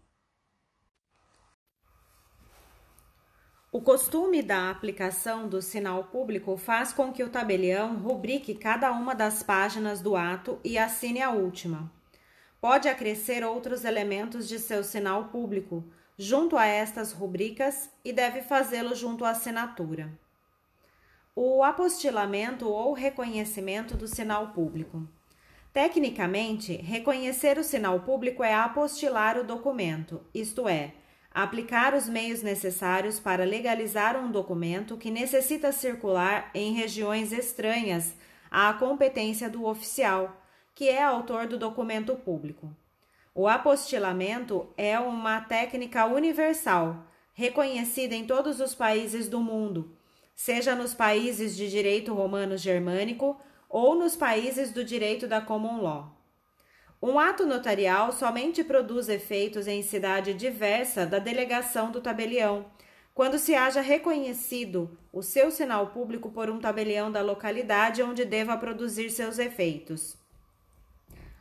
[3.73, 9.15] O costume da aplicação do sinal público faz com que o tabelião rubrique cada uma
[9.15, 11.91] das páginas do ato e assine a última.
[12.61, 15.83] Pode acrescer outros elementos de seu sinal público
[16.17, 20.13] junto a estas rubricas e deve fazê-lo junto à assinatura
[21.35, 25.09] o apostilamento ou reconhecimento do sinal público.
[25.73, 30.93] Tecnicamente, reconhecer o sinal público é apostilar o documento, isto é,
[31.35, 38.15] aplicar os meios necessários para legalizar um documento que necessita circular em regiões estranhas
[38.51, 40.43] à competência do oficial,
[40.75, 42.71] que é autor do documento público.
[43.35, 49.97] O apostilamento é uma técnica universal, reconhecida em todos os países do mundo
[50.35, 56.22] seja nos países de direito romano germânico ou nos países do direito da common law.
[57.03, 62.67] Um ato notarial somente produz efeitos em cidade diversa da delegação do tabelião,
[63.13, 68.57] quando se haja reconhecido o seu sinal público por um tabelião da localidade onde deva
[68.57, 70.17] produzir seus efeitos.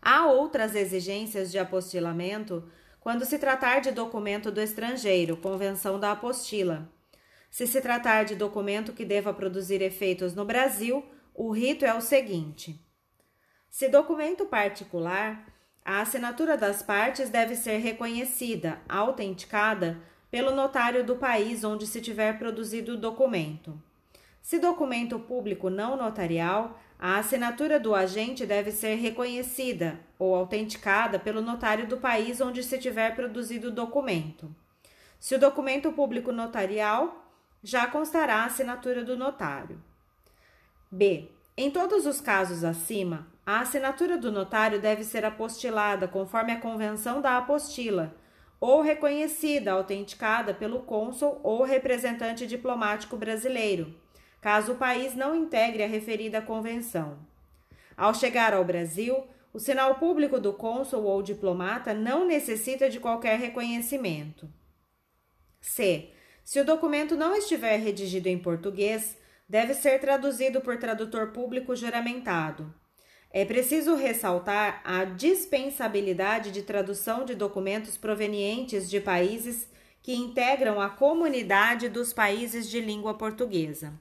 [0.01, 2.67] Há outras exigências de apostilamento
[2.99, 6.89] quando se tratar de documento do estrangeiro, convenção da apostila.
[7.51, 12.01] Se se tratar de documento que deva produzir efeitos no Brasil, o rito é o
[12.01, 12.83] seguinte:
[13.71, 15.45] se documento particular,
[15.83, 19.97] a assinatura das partes deve ser reconhecida, autenticada
[20.29, 23.81] pelo notário do país onde se tiver produzido o documento.
[24.41, 31.41] Se documento público não notarial, a assinatura do agente deve ser reconhecida ou autenticada pelo
[31.41, 34.53] notário do país onde se tiver produzido o documento.
[35.17, 37.25] Se o documento público notarial,
[37.63, 39.81] já constará a assinatura do notário.
[40.91, 41.29] B.
[41.55, 47.21] Em todos os casos acima, a assinatura do notário deve ser apostilada conforme a convenção
[47.21, 48.15] da apostila,
[48.59, 53.95] ou reconhecida, autenticada pelo cônsul ou representante diplomático brasileiro,
[54.39, 57.17] caso o país não integre a referida convenção.
[57.97, 63.37] Ao chegar ao Brasil, o sinal público do cônsul ou diplomata não necessita de qualquer
[63.39, 64.47] reconhecimento.
[65.59, 66.11] C.
[66.43, 72.73] Se o documento não estiver redigido em português, deve ser traduzido por tradutor público juramentado.
[73.33, 79.69] É preciso ressaltar a dispensabilidade de tradução de documentos provenientes de países
[80.03, 83.93] que integram a comunidade dos países de língua portuguesa.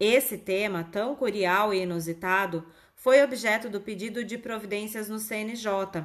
[0.00, 6.02] Esse tema, tão curial e inusitado, foi objeto do pedido de providências no CNJ,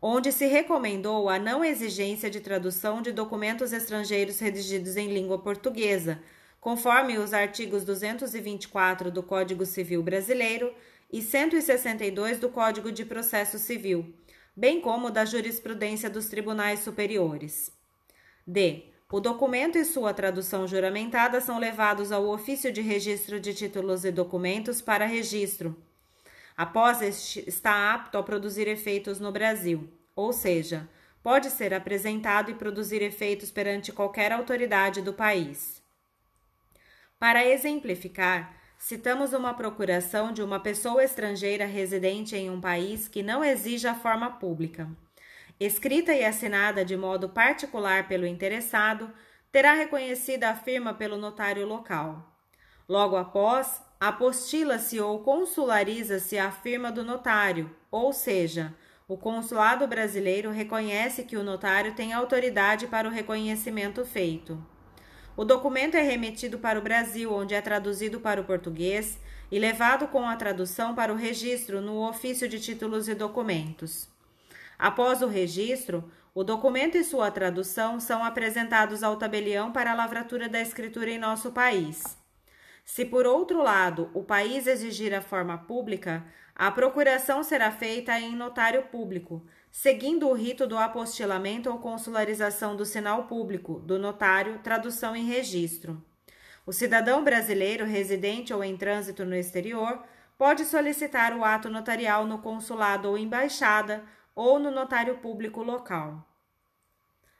[0.00, 6.20] onde se recomendou a não exigência de tradução de documentos estrangeiros redigidos em língua portuguesa,
[6.60, 10.74] conforme os artigos 224 do Código Civil Brasileiro
[11.12, 14.14] e 162 do Código de Processo Civil,
[14.56, 17.70] bem como da jurisprudência dos tribunais superiores.
[18.46, 18.86] D.
[19.10, 24.10] O documento e sua tradução juramentada são levados ao ofício de registro de títulos e
[24.10, 25.76] documentos para registro
[26.56, 30.88] após este estar apto a produzir efeitos no Brasil, ou seja,
[31.22, 35.82] pode ser apresentado e produzir efeitos perante qualquer autoridade do país.
[37.18, 43.44] Para exemplificar, citamos uma procuração de uma pessoa estrangeira residente em um país que não
[43.44, 44.90] exija forma pública.
[45.60, 49.08] Escrita e assinada de modo particular pelo interessado,
[49.52, 52.36] terá reconhecida a firma pelo notário local.
[52.88, 58.74] Logo após, apostila-se ou consulariza-se a firma do notário, ou seja,
[59.06, 64.60] o consulado brasileiro reconhece que o notário tem autoridade para o reconhecimento feito.
[65.34, 69.18] O documento é remetido para o Brasil, onde é traduzido para o português
[69.50, 74.08] e levado com a tradução para o registro no ofício de títulos e documentos.
[74.78, 80.48] Após o registro, o documento e sua tradução são apresentados ao tabelião para a lavratura
[80.48, 82.16] da escritura em nosso país.
[82.84, 88.36] Se, por outro lado, o país exigir a forma pública, a procuração será feita em
[88.36, 95.16] notário público, seguindo o rito do apostilamento ou consularização do sinal público, do notário, tradução
[95.16, 96.04] e registro.
[96.66, 100.04] O cidadão brasileiro residente ou em trânsito no exterior
[100.36, 104.04] pode solicitar o ato notarial no consulado ou embaixada
[104.34, 106.28] ou no notário público local.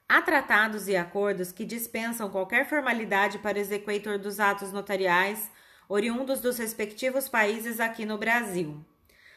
[0.09, 5.51] Há tratados e acordos que dispensam qualquer formalidade para o executor dos atos notariais
[5.87, 8.83] oriundos dos respectivos países aqui no Brasil.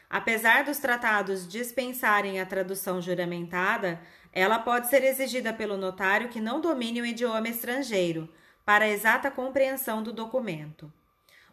[0.08, 4.00] Apesar dos tratados dispensarem a tradução juramentada,
[4.32, 8.28] ela pode ser exigida pelo notário que não domine o idioma estrangeiro,
[8.64, 10.92] para a exata compreensão do documento.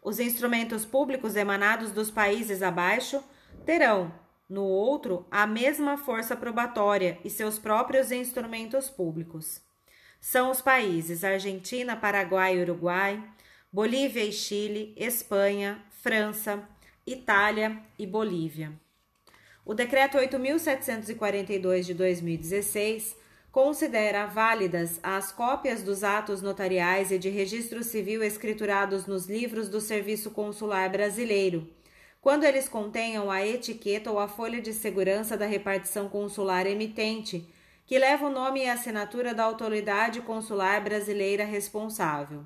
[0.01, 3.23] Os instrumentos públicos emanados dos países abaixo
[3.65, 4.13] terão,
[4.49, 9.61] no outro, a mesma força probatória e seus próprios instrumentos públicos.
[10.19, 13.23] São os países Argentina, Paraguai e Uruguai,
[13.71, 16.67] Bolívia e Chile, Espanha, França,
[17.05, 18.71] Itália e Bolívia.
[19.65, 23.17] O Decreto 8.742 de 2016
[23.51, 29.81] considera válidas as cópias dos atos notariais e de registro civil escriturados nos livros do
[29.81, 31.69] Serviço Consular Brasileiro,
[32.21, 37.45] quando eles contenham a etiqueta ou a folha de segurança da repartição consular emitente,
[37.85, 42.45] que leva o nome e assinatura da autoridade consular brasileira responsável.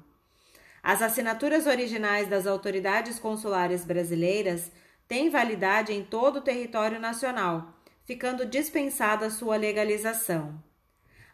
[0.87, 4.71] As assinaturas originais das autoridades consulares brasileiras
[5.05, 7.73] têm validade em todo o território nacional,
[8.05, 10.57] ficando dispensada sua legalização.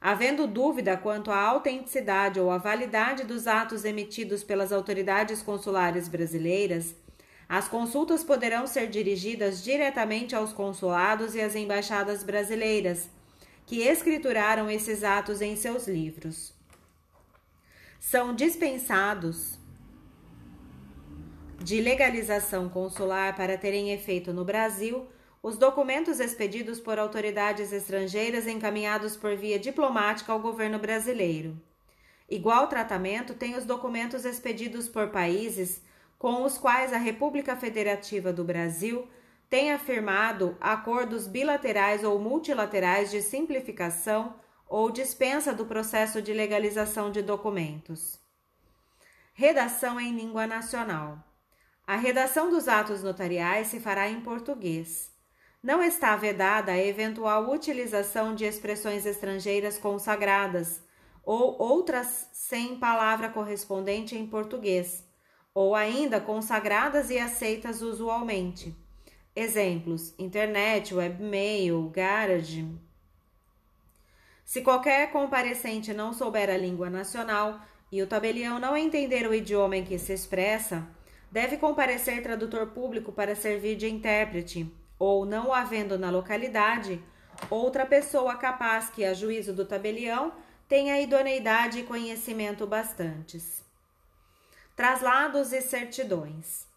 [0.02, 6.96] Havendo dúvida quanto à autenticidade ou à validade dos atos emitidos pelas autoridades consulares brasileiras,
[7.48, 13.08] as consultas poderão ser dirigidas diretamente aos consulados e às embaixadas brasileiras,
[13.68, 16.53] que escrituraram esses atos em seus livros
[18.04, 19.58] são dispensados
[21.64, 25.08] de legalização consular para terem efeito no Brasil
[25.42, 31.58] os documentos expedidos por autoridades estrangeiras encaminhados por via diplomática ao governo brasileiro.
[32.30, 35.82] Igual tratamento tem os documentos expedidos por países
[36.20, 39.08] com os quais a República Federativa do Brasil
[39.50, 44.36] tem afirmado acordos bilaterais ou multilaterais de simplificação
[44.68, 48.20] ou dispensa do processo de legalização de documentos.
[49.34, 51.18] Redação em língua nacional.
[51.86, 55.12] A redação dos atos notariais se fará em português.
[55.62, 60.82] Não está vedada a eventual utilização de expressões estrangeiras consagradas
[61.24, 65.08] ou outras sem palavra correspondente em português,
[65.54, 68.76] ou ainda consagradas e aceitas usualmente.
[69.36, 72.68] Exemplos: internet, webmail, garage,
[74.46, 77.60] se qualquer comparecente não souber a língua nacional
[77.92, 80.88] e o tabelião não entender o idioma em que se expressa,
[81.32, 87.02] deve comparecer tradutor público para servir de intérprete, ou, não havendo na localidade,
[87.50, 90.34] outra pessoa capaz que, a juízo do tabelião,
[90.68, 93.64] tenha idoneidade e conhecimento bastantes.
[94.76, 96.73] Traslados e certidões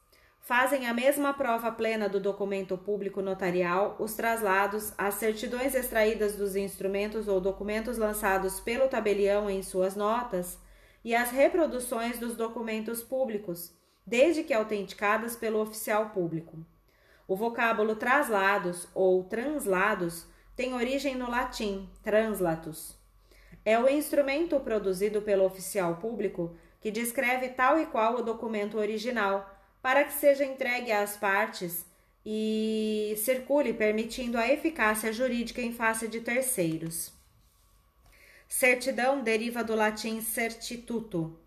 [0.47, 6.55] fazem a mesma prova plena do documento público notarial os traslados, as certidões extraídas dos
[6.55, 10.57] instrumentos ou documentos lançados pelo tabelião em suas notas
[11.05, 13.75] e as reproduções dos documentos públicos,
[14.07, 16.65] desde que autenticadas pelo oficial público.
[17.27, 22.97] O vocábulo traslados ou translados tem origem no latim translatus.
[23.65, 29.56] É o instrumento produzido pelo oficial público que descreve tal e qual o documento original
[29.87, 31.87] para que seja entregue às partes
[32.25, 37.13] e circule, permitindo a eficácia jurídica em face de terceiros.
[38.49, 41.39] Certidão deriva do latim certituto,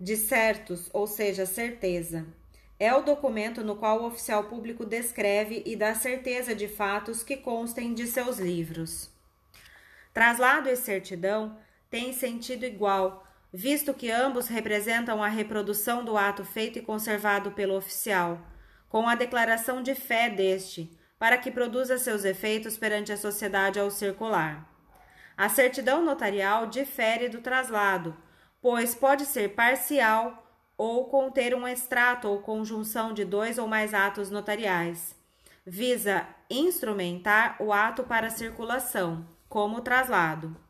[0.00, 2.26] de certos, ou seja, certeza.
[2.80, 7.36] É o documento no qual o oficial público descreve e dá certeza de fatos que
[7.36, 9.10] constem de seus livros.
[10.14, 11.58] Traslado e certidão
[11.90, 13.25] têm sentido igual,
[13.56, 18.38] visto que ambos representam a reprodução do ato feito e conservado pelo oficial,
[18.86, 23.90] com a declaração de fé deste, para que produza seus efeitos perante a sociedade ao
[23.90, 24.70] circular.
[25.34, 28.14] A certidão notarial difere do traslado,
[28.60, 30.46] pois pode ser parcial
[30.76, 35.16] ou conter um extrato ou conjunção de dois ou mais atos notariais.
[35.64, 40.65] Visa instrumentar o ato para circulação, como o traslado.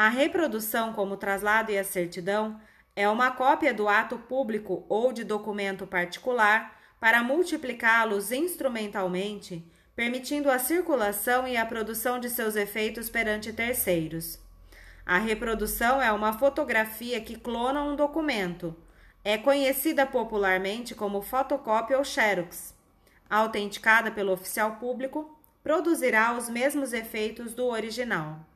[0.00, 2.60] A reprodução como traslado e a certidão
[2.94, 10.58] é uma cópia do ato público ou de documento particular para multiplicá-los instrumentalmente permitindo a
[10.60, 14.38] circulação e a produção de seus efeitos perante terceiros.
[15.04, 18.76] A reprodução é uma fotografia que clona um documento.
[19.24, 22.72] É conhecida popularmente como fotocópia ou xerox.
[23.28, 28.46] Autenticada pelo oficial público, produzirá os mesmos efeitos do original.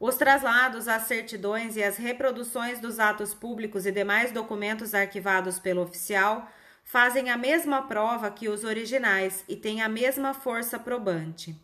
[0.00, 5.82] Os traslados, as certidões e as reproduções dos atos públicos e demais documentos arquivados pelo
[5.82, 6.48] oficial
[6.84, 11.54] fazem a mesma prova que os originais e têm a mesma força probante.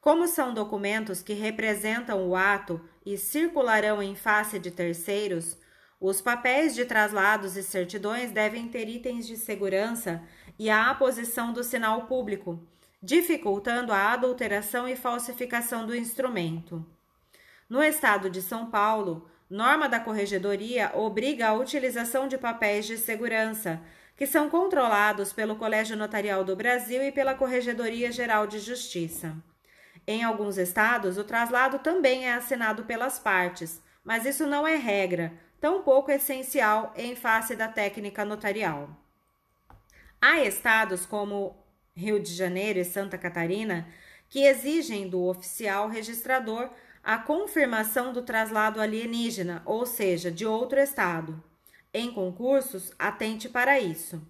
[0.00, 5.56] Como são documentos que representam o ato e circularão em face de terceiros,
[6.00, 10.22] os papéis de traslados e certidões devem ter itens de segurança
[10.58, 12.60] e a aposição do sinal público,
[13.00, 16.84] dificultando a adulteração e falsificação do instrumento.
[17.74, 23.82] No estado de São Paulo, norma da Corregedoria obriga a utilização de papéis de segurança
[24.16, 29.34] que são controlados pelo Colégio Notarial do Brasil e pela Corregedoria Geral de Justiça.
[30.06, 35.32] Em alguns estados, o traslado também é assinado pelas partes, mas isso não é regra,
[35.60, 38.88] tampouco essencial em face da técnica notarial.
[40.22, 41.56] Há estados como
[41.92, 43.88] Rio de Janeiro e Santa Catarina
[44.28, 46.70] que exigem do oficial registrador
[47.04, 51.42] a confirmação do traslado alienígena, ou seja, de outro estado.
[51.92, 54.22] Em concursos, atente para isso.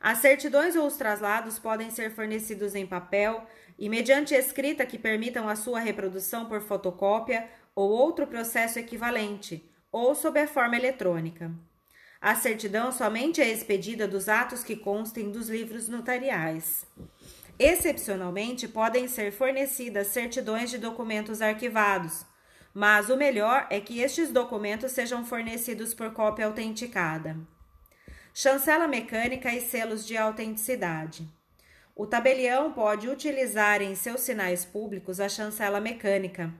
[0.00, 3.44] As certidões ou os traslados podem ser fornecidos em papel
[3.76, 10.14] e mediante escrita que permitam a sua reprodução por fotocópia ou outro processo equivalente, ou
[10.14, 11.50] sob a forma eletrônica.
[12.20, 16.86] A certidão somente é expedida dos atos que constem dos livros notariais.
[17.58, 22.26] Excepcionalmente, podem ser fornecidas certidões de documentos arquivados,
[22.74, 27.36] mas o melhor é que estes documentos sejam fornecidos por cópia autenticada.
[28.34, 31.26] Chancela mecânica e selos de autenticidade.
[31.94, 36.52] O tabelião pode utilizar em seus sinais públicos a chancela mecânica,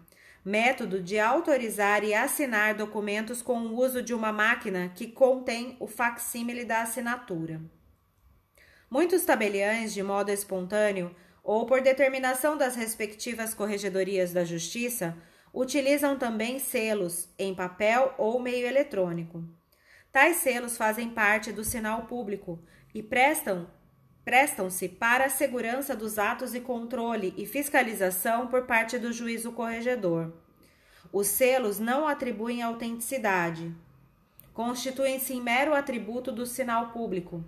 [0.42, 5.86] método de autorizar e assinar documentos com o uso de uma máquina que contém o
[5.86, 7.61] facsímile da assinatura.
[8.91, 15.16] Muitos tabeliães, de modo espontâneo ou por determinação das respectivas corregedorias da Justiça,
[15.53, 19.45] utilizam também selos em papel ou meio eletrônico.
[20.12, 22.62] Tais selos fazem parte do sinal público
[22.95, 23.68] e prestam
[24.24, 30.32] prestam-se para a segurança dos atos e controle e fiscalização por parte do juízo corregedor.
[31.12, 33.72] Os selos não atribuem autenticidade.
[34.53, 37.45] Constituem-se em mero atributo do sinal público.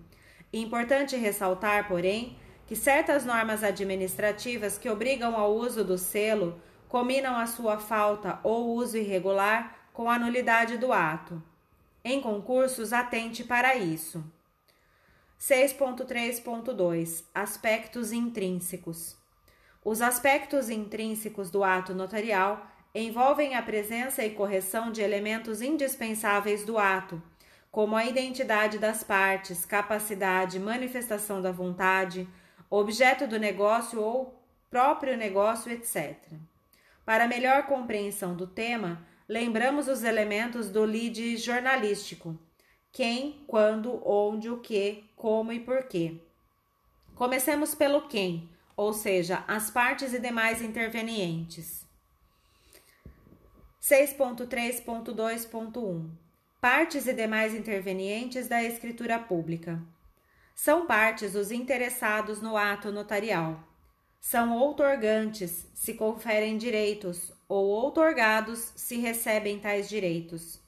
[0.53, 2.37] Importante ressaltar, porém,
[2.67, 8.75] que certas normas administrativas que obrigam ao uso do selo combinam a sua falta ou
[8.75, 11.43] uso irregular com a nulidade do ato.
[12.05, 14.25] Em concursos, atente para isso.
[15.41, 19.17] 6.3.2 Aspectos intrínsecos.
[19.85, 26.77] Os aspectos intrínsecos do ato notarial envolvem a presença e correção de elementos indispensáveis do
[26.77, 27.23] ato,
[27.79, 32.29] como a identidade das partes, capacidade, manifestação da vontade,
[32.69, 36.17] objeto do negócio ou próprio negócio, etc.
[37.05, 42.37] Para melhor compreensão do tema, lembramos os elementos do lead jornalístico:
[42.91, 46.21] quem, quando, onde, o que, como e porquê.
[47.15, 51.87] Comecemos pelo quem, ou seja, as partes e demais intervenientes.
[53.81, 56.27] 6.3.2.1
[56.61, 59.81] Partes e demais intervenientes da escritura pública.
[60.55, 63.69] São partes os interessados no ato notarial
[64.21, 70.61] são outorgantes se conferem direitos, ou outorgados se recebem tais direitos.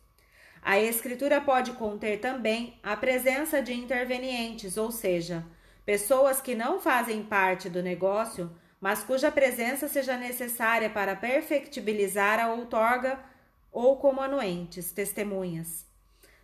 [0.62, 5.44] A escritura pode conter também a presença de intervenientes, ou seja,
[5.84, 12.52] pessoas que não fazem parte do negócio, mas cuja presença seja necessária para perfectibilizar a
[12.52, 13.18] outorga
[13.72, 15.86] ou como anuentes, testemunhas.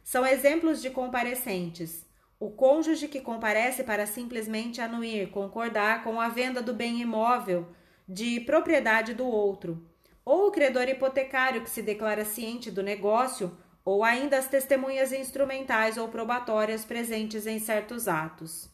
[0.03, 2.07] São exemplos de comparecentes,
[2.39, 7.69] o cônjuge que comparece para simplesmente anuir, concordar com a venda do bem imóvel
[8.09, 9.85] de propriedade do outro.
[10.25, 15.97] ou o credor hipotecário que se declara ciente do negócio, ou ainda as testemunhas instrumentais
[15.97, 18.69] ou probatórias presentes em certos atos.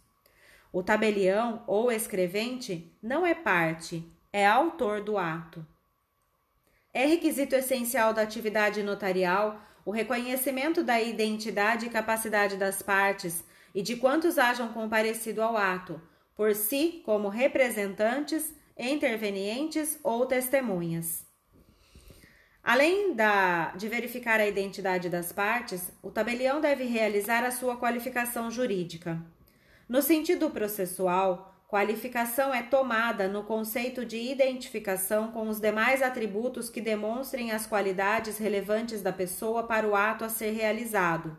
[0.73, 5.67] O tabelião ou escrevente não é parte, é autor do ato.
[6.95, 13.43] É requisito essencial da atividade notarial o reconhecimento da identidade e capacidade das partes
[13.74, 16.01] e de quantos hajam comparecido ao ato,
[16.36, 21.26] por si como representantes, intervenientes ou testemunhas.
[22.62, 28.51] Além da, de verificar a identidade das partes, o tabelião deve realizar a sua qualificação
[28.51, 29.20] jurídica.
[29.88, 36.83] No sentido processual, qualificação é tomada no conceito de identificação com os demais atributos que
[36.83, 41.35] demonstrem as qualidades relevantes da pessoa para o ato a ser realizado.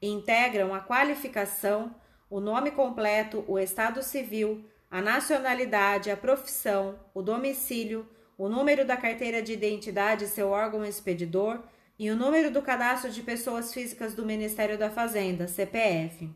[0.00, 1.92] Integram a qualificação
[2.30, 8.08] o nome completo, o estado civil, a nacionalidade, a profissão, o domicílio,
[8.38, 11.58] o número da carteira de identidade seu órgão expedidor
[11.98, 16.30] e o número do cadastro de pessoas físicas do Ministério da Fazenda, CPF.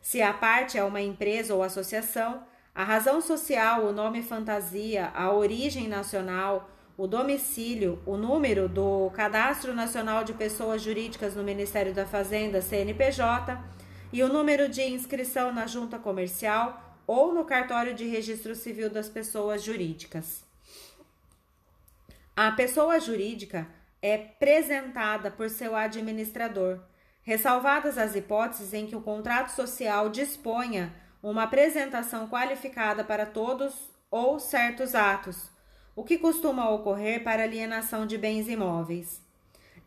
[0.00, 2.42] Se a parte é uma empresa ou associação,
[2.74, 9.72] a razão social, o nome fantasia, a origem nacional, o domicílio, o número do Cadastro
[9.72, 13.62] Nacional de Pessoas Jurídicas no Ministério da Fazenda, CNPJ,
[14.12, 19.08] e o número de inscrição na junta comercial ou no cartório de registro civil das
[19.08, 20.44] pessoas jurídicas.
[22.36, 23.68] A pessoa jurídica
[24.02, 26.80] é presentada por seu administrador,
[27.22, 30.92] ressalvadas as hipóteses em que o contrato social disponha
[31.24, 35.48] uma apresentação qualificada para todos ou certos atos,
[35.96, 39.22] o que costuma ocorrer para alienação de bens imóveis.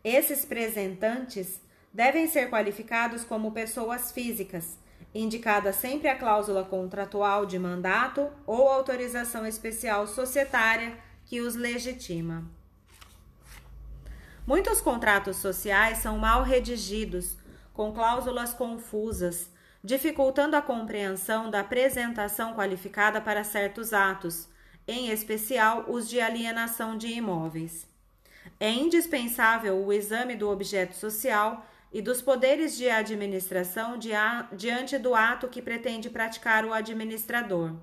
[0.02, 1.60] Esses presentantes
[1.92, 4.76] devem ser qualificados como pessoas físicas,
[5.14, 12.50] indicada sempre a cláusula contratual de mandato ou autorização especial societária que os legitima.
[14.44, 17.36] Muitos contratos sociais são mal redigidos,
[17.72, 19.48] com cláusulas confusas,
[19.88, 24.46] dificultando a compreensão da apresentação qualificada para certos atos,
[24.86, 27.88] em especial os de alienação de imóveis.
[28.60, 33.98] É indispensável o exame do objeto social e dos poderes de administração
[34.52, 37.74] diante do ato que pretende praticar o administrador.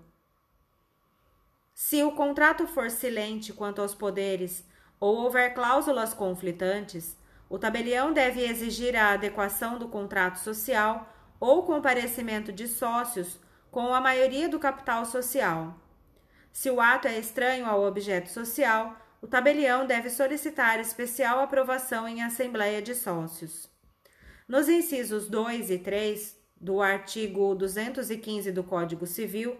[1.73, 4.63] Se o contrato for silente quanto aos poderes
[4.99, 7.17] ou houver cláusulas conflitantes,
[7.49, 13.39] o tabelião deve exigir a adequação do contrato social ou comparecimento de sócios
[13.71, 15.79] com a maioria do capital social.
[16.51, 22.23] Se o ato é estranho ao objeto social, o tabelião deve solicitar especial aprovação em
[22.23, 23.69] assembleia de sócios.
[24.47, 29.57] Nos incisos 2 e 3 do artigo 215 do Código Civil,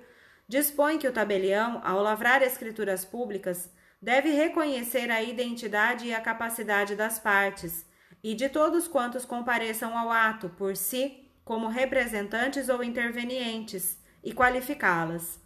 [0.48, 3.70] dispõe que o tabelião, ao lavrar escrituras públicas,
[4.02, 7.86] deve reconhecer a identidade e a capacidade das partes
[8.24, 15.40] e de todos quantos compareçam ao ato por si como representantes ou intervenientes e qualificá-las.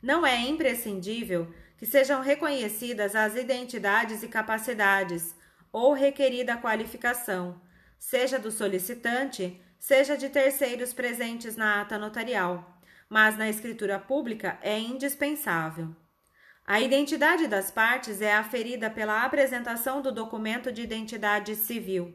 [0.00, 5.34] Não é imprescindível que sejam reconhecidas as identidades e capacidades
[5.72, 7.60] ou requerida a qualificação,
[7.98, 14.78] seja do solicitante, seja de terceiros presentes na ata notarial, mas na escritura pública é
[14.78, 15.94] indispensável.
[16.64, 22.14] A identidade das partes é aferida pela apresentação do documento de identidade civil.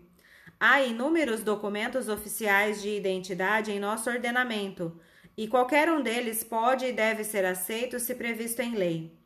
[0.64, 4.96] Há inúmeros documentos oficiais de identidade em nosso ordenamento,
[5.36, 9.20] e qualquer um deles pode e deve ser aceito se previsto em lei.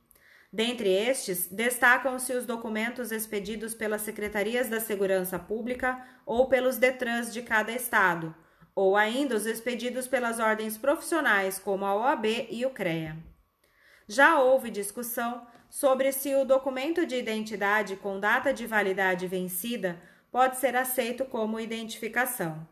[0.49, 7.41] Dentre estes, destacam-se os documentos expedidos pelas secretarias da Segurança Pública ou pelos DETRANs de
[7.41, 8.33] cada estado,
[8.73, 13.17] ou ainda os expedidos pelas ordens profissionais, como a OAB e o CREA.
[14.07, 20.01] Já houve discussão sobre se o documento de identidade com data de validade vencida
[20.35, 22.67] pode ser aceito como identificação.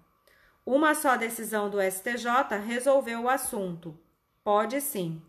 [0.66, 3.98] Uma só decisão do STJ resolveu o assunto.
[4.44, 5.22] Pode sim.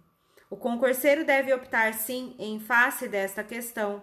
[0.51, 4.03] O concurseiro deve optar sim em face desta questão.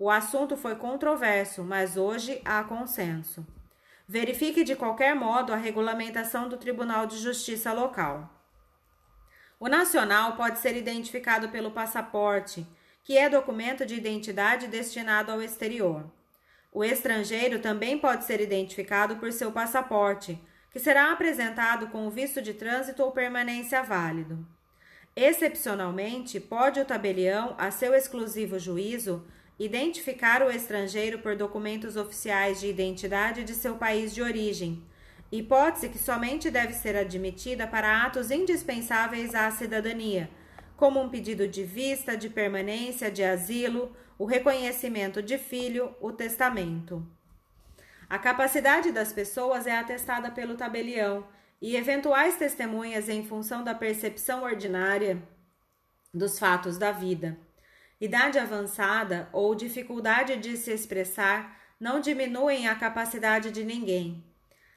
[0.00, 3.46] O assunto foi controverso, mas hoje há consenso.
[4.08, 8.28] Verifique de qualquer modo a regulamentação do Tribunal de Justiça local.
[9.60, 12.66] O nacional pode ser identificado pelo passaporte,
[13.04, 16.10] que é documento de identidade destinado ao exterior.
[16.72, 20.40] O estrangeiro também pode ser identificado por seu passaporte,
[20.70, 24.46] que será apresentado com o visto de trânsito ou permanência válido.
[25.16, 29.26] Excepcionalmente, pode o tabelião, a seu exclusivo juízo,
[29.58, 34.82] identificar o estrangeiro por documentos oficiais de identidade de seu país de origem,
[35.30, 40.30] hipótese que somente deve ser admitida para atos indispensáveis à cidadania,
[40.80, 47.06] como um pedido de vista, de permanência, de asilo, o reconhecimento de filho, o testamento.
[48.08, 51.26] A capacidade das pessoas é atestada pelo tabelião
[51.60, 55.22] e eventuais testemunhas em função da percepção ordinária
[56.14, 57.36] dos fatos da vida.
[58.00, 64.24] Idade avançada ou dificuldade de se expressar não diminuem a capacidade de ninguém.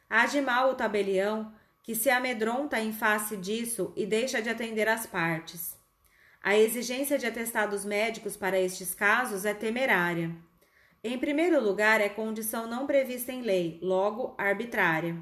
[0.09, 5.05] Age mal o tabelião, que se amedronta em face disso e deixa de atender às
[5.05, 5.81] partes.
[6.45, 10.35] A exigência de atestados médicos para estes casos é temerária.
[11.01, 15.15] Em primeiro lugar, é condição não prevista em lei, logo arbitrária.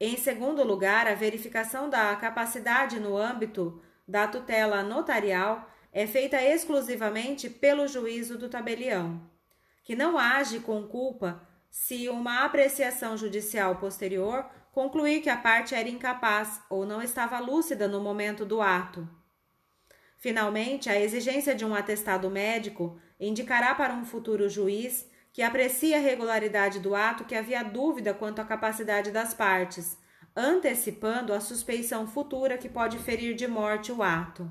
[0.00, 7.50] Em segundo lugar, a verificação da capacidade no âmbito da tutela notarial é feita exclusivamente
[7.50, 9.20] pelo juízo do tabelião,
[9.84, 15.88] que não age com culpa se uma apreciação judicial posterior concluir que a parte era
[15.88, 19.06] incapaz ou não estava lúcida no momento do ato.
[20.16, 26.00] Finalmente, a exigência de um atestado médico indicará para um futuro juiz que aprecia a
[26.00, 29.98] regularidade do ato que havia dúvida quanto à capacidade das partes,
[30.34, 34.50] antecipando a suspeição futura que pode ferir de morte o ato.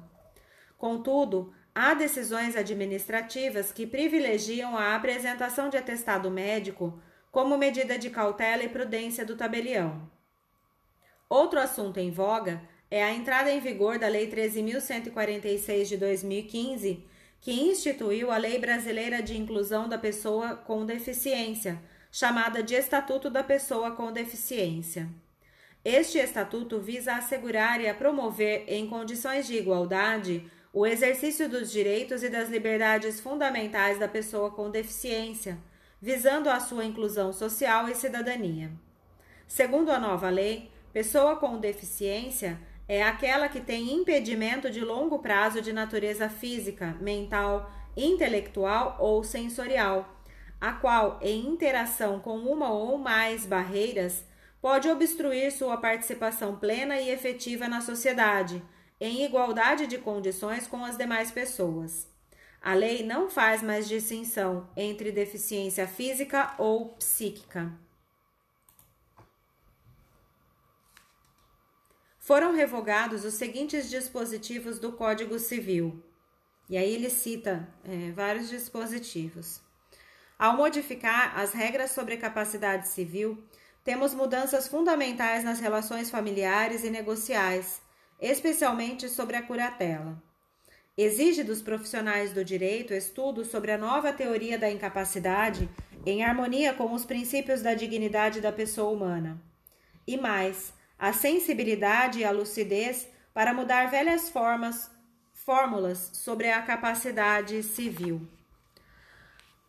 [0.77, 7.01] Contudo, há decisões administrativas que privilegiam a apresentação de atestado médico
[7.31, 10.09] como medida de cautela e prudência do tabelião.
[11.27, 17.03] Outro assunto em voga é a entrada em vigor da Lei 13.146 de 2015,
[17.41, 21.81] que instituiu a Lei Brasileira de Inclusão da Pessoa com Deficiência,
[22.11, 25.09] chamada de Estatuto da Pessoa com Deficiência.
[25.83, 32.23] Este estatuto visa assegurar e a promover, em condições de igualdade, o exercício dos direitos
[32.23, 35.59] e das liberdades fundamentais da pessoa com deficiência,
[36.01, 38.71] visando a sua inclusão social e cidadania.
[39.47, 45.61] Segundo a nova lei, pessoa com deficiência é aquela que tem impedimento de longo prazo
[45.61, 50.21] de natureza física, mental, intelectual ou sensorial,
[50.59, 54.23] a qual, em interação com uma ou mais barreiras,
[54.61, 58.61] pode obstruir sua participação plena e efetiva na sociedade
[58.99, 62.07] em igualdade de condições com as demais pessoas.
[62.61, 67.71] A lei não faz mais distinção entre deficiência física ou psíquica.
[72.25, 76.03] Foram revogados os seguintes dispositivos do Código Civil.
[76.67, 79.61] E aí ele cita é, vários dispositivos.
[80.39, 83.37] Ao modificar as regras sobre capacidade civil,
[83.83, 87.79] temos mudanças fundamentais nas relações familiares e negociais,
[88.19, 90.19] especialmente sobre a curatela.
[90.97, 95.69] Exige dos profissionais do direito estudo sobre a nova teoria da incapacidade
[96.03, 99.39] em harmonia com os princípios da dignidade da pessoa humana.
[100.07, 104.89] E mais, a sensibilidade e a lucidez para mudar velhas formas,
[105.33, 108.27] fórmulas sobre a capacidade civil.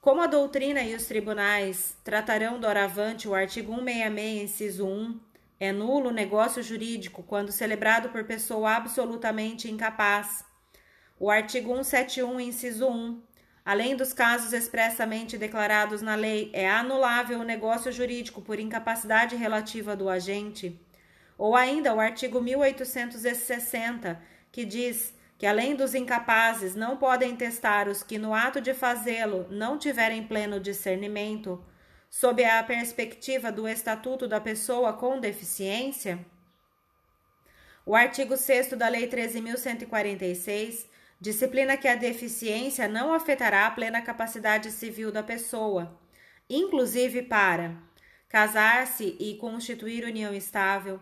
[0.01, 5.21] Como a doutrina e os tribunais tratarão doravante o artigo 166, inciso 1,
[5.59, 10.45] é nulo o negócio jurídico quando celebrado por pessoa absolutamente incapaz.
[11.19, 13.23] O artigo 171, inciso 1.
[13.65, 19.97] Além dos casos expressamente declarados na lei, é anulável o negócio jurídico por incapacidade relativa
[19.97, 20.81] do agente.
[21.39, 24.21] Ou ainda o artigo 1860,
[24.51, 29.47] que diz que além dos incapazes não podem testar os que no ato de fazê-lo
[29.51, 31.63] não tiverem pleno discernimento
[32.09, 36.19] sob a perspectiva do Estatuto da Pessoa com Deficiência?
[37.85, 40.87] O artigo 6 da Lei 13.146
[41.21, 45.99] disciplina que a deficiência não afetará a plena capacidade civil da pessoa,
[46.49, 47.75] inclusive para
[48.29, 51.01] casar-se e constituir união estável,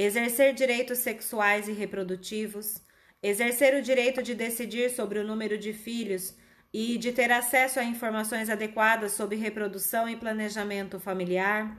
[0.00, 2.80] exercer direitos sexuais e reprodutivos,
[3.20, 6.36] exercer o direito de decidir sobre o número de filhos
[6.72, 11.76] e de ter acesso a informações adequadas sobre reprodução e planejamento familiar,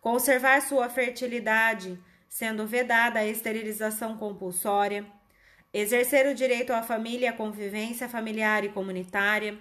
[0.00, 5.04] conservar sua fertilidade, sendo vedada a esterilização compulsória,
[5.70, 9.58] exercer o direito à família, à convivência familiar e comunitária,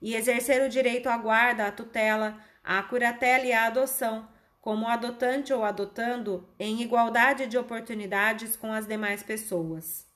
[0.00, 4.26] e exercer o direito à guarda, à tutela, à curatela e à adoção,
[4.64, 10.06] como adotante ou adotando, em igualdade de oportunidades com as demais pessoas.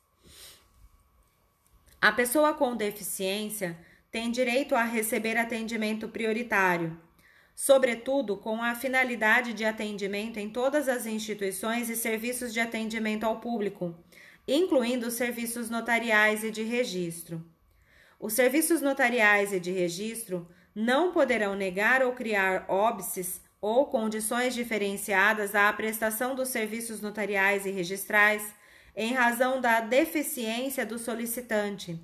[2.01, 3.79] A pessoa com deficiência
[4.11, 6.99] tem direito a receber atendimento prioritário,
[7.55, 13.41] sobretudo com a finalidade de atendimento em todas as instituições e serviços de atendimento ao
[13.41, 14.03] público,
[14.49, 17.45] incluindo os serviços notariais e de registro.
[18.19, 25.55] Os serviços notariais e de registro não poderão negar ou criar óbices ou condições diferenciadas
[25.55, 28.55] à prestação dos serviços notariais e registrais
[28.97, 32.01] em razão da deficiência do solicitante,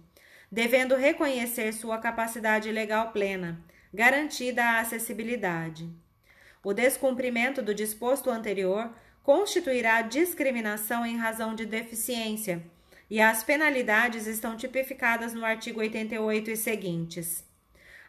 [0.51, 3.61] devendo reconhecer sua capacidade legal plena,
[3.93, 5.89] garantida a acessibilidade.
[6.63, 8.91] O descumprimento do disposto anterior
[9.23, 12.63] constituirá discriminação em razão de deficiência,
[13.11, 17.45] e as penalidades estão tipificadas no artigo 88 e seguintes.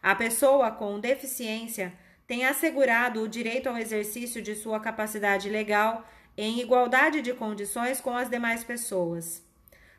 [0.02, 1.93] A pessoa com deficiência
[2.28, 6.08] tem assegurado o direito ao exercício de sua capacidade legal
[6.38, 9.44] em igualdade de condições com as demais pessoas.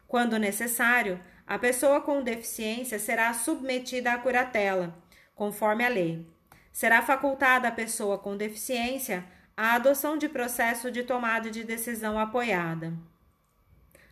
[0.07, 4.97] Quando necessário, a pessoa com deficiência será submetida à curatela,
[5.35, 6.27] conforme a lei.
[6.72, 9.24] Será facultada à pessoa com deficiência
[9.57, 12.93] a adoção de processo de tomada de decisão apoiada.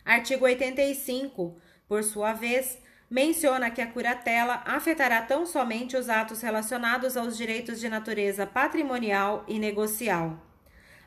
[0.03, 1.55] Artigo 85,
[1.87, 7.79] por sua vez, menciona que a curatela afetará tão somente os atos relacionados aos direitos
[7.79, 10.39] de natureza patrimonial e negocial.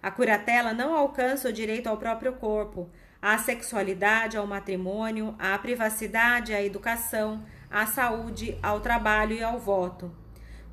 [0.03, 2.89] A curatela não alcança o direito ao próprio corpo,
[3.21, 10.15] à sexualidade, ao matrimônio, à privacidade, à educação, à saúde, ao trabalho e ao voto.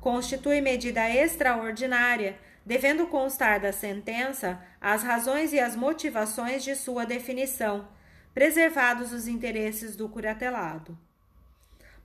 [0.00, 7.88] Constitui medida extraordinária, devendo constar da sentença as razões e as motivações de sua definição,
[8.32, 11.05] preservados os interesses do curatelado.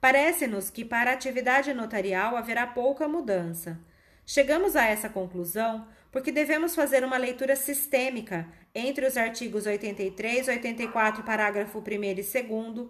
[0.01, 3.79] Parece-nos que para a atividade notarial haverá pouca mudança.
[4.25, 11.23] Chegamos a essa conclusão porque devemos fazer uma leitura sistêmica entre os artigos 83, 84,
[11.23, 12.89] parágrafo 1 e 2,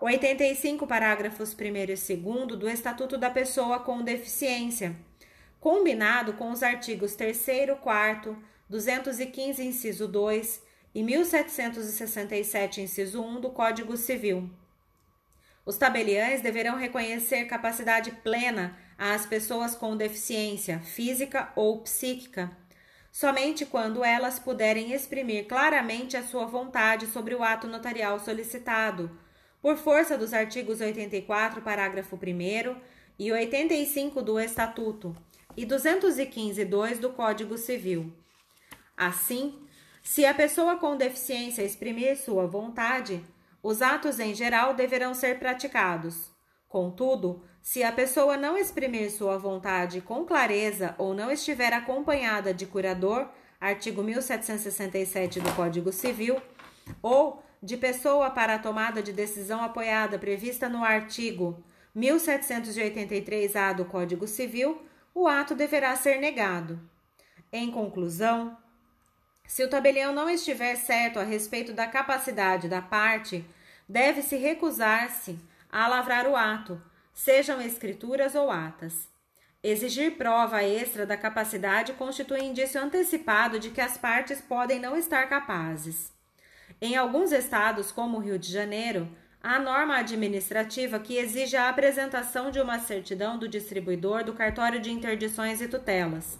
[0.00, 4.94] 85, parágrafos 1 e 2 do Estatuto da Pessoa com Deficiência,
[5.58, 7.36] combinado com os artigos 3,
[7.82, 8.38] 4,
[8.70, 10.62] 215, inciso 2
[10.94, 14.48] e 1767, inciso 1 do Código Civil.
[15.66, 22.50] Os tabeliães deverão reconhecer capacidade plena às pessoas com deficiência física ou psíquica,
[23.10, 29.10] somente quando elas puderem exprimir claramente a sua vontade sobre o ato notarial solicitado,
[29.62, 32.76] por força dos artigos 84, parágrafo 1
[33.18, 35.16] e 85 do Estatuto
[35.56, 38.12] e 215.2 do Código Civil.
[38.94, 39.58] Assim,
[40.02, 43.24] se a pessoa com deficiência exprimir sua vontade,
[43.64, 46.30] os atos em geral deverão ser praticados.
[46.68, 52.66] Contudo, se a pessoa não exprimir sua vontade com clareza ou não estiver acompanhada de
[52.66, 53.26] curador,
[53.58, 56.42] artigo 1767 do Código Civil,
[57.02, 61.64] ou de pessoa para a tomada de decisão apoiada prevista no artigo
[61.96, 64.82] 1783-A do Código Civil,
[65.14, 66.78] o ato deverá ser negado.
[67.50, 68.58] Em conclusão,
[69.46, 73.44] se o tabelião não estiver certo a respeito da capacidade da parte,
[73.88, 75.38] deve-se recusar-se
[75.70, 76.80] a lavrar o ato,
[77.12, 79.08] sejam escrituras ou atas.
[79.62, 85.26] Exigir prova extra da capacidade constitui indício antecipado de que as partes podem não estar
[85.28, 86.12] capazes.
[86.80, 89.08] Em alguns estados, como o Rio de Janeiro,
[89.42, 94.90] há norma administrativa que exige a apresentação de uma certidão do distribuidor do cartório de
[94.90, 96.38] interdições e tutelas.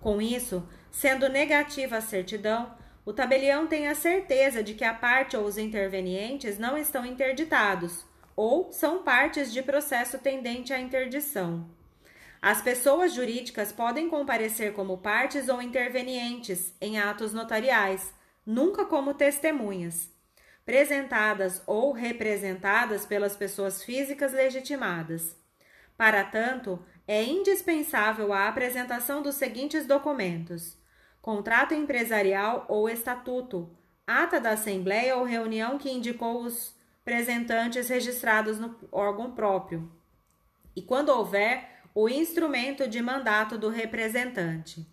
[0.00, 0.66] Com isso,
[0.98, 2.74] Sendo negativa a certidão,
[3.04, 8.06] o tabelião tem a certeza de que a parte ou os intervenientes não estão interditados
[8.34, 11.68] ou são partes de processo tendente à interdição.
[12.40, 18.14] As pessoas jurídicas podem comparecer como partes ou intervenientes em atos notariais,
[18.46, 20.10] nunca como testemunhas,
[20.64, 25.36] presentadas ou representadas pelas pessoas físicas legitimadas.
[25.94, 30.85] Para tanto, é indispensável a apresentação dos seguintes documentos:
[31.26, 33.68] contrato empresarial ou estatuto,
[34.06, 36.72] ata da assembleia ou reunião que indicou os
[37.04, 39.90] representantes registrados no órgão próprio,
[40.76, 44.86] e quando houver, o instrumento de mandato do representante.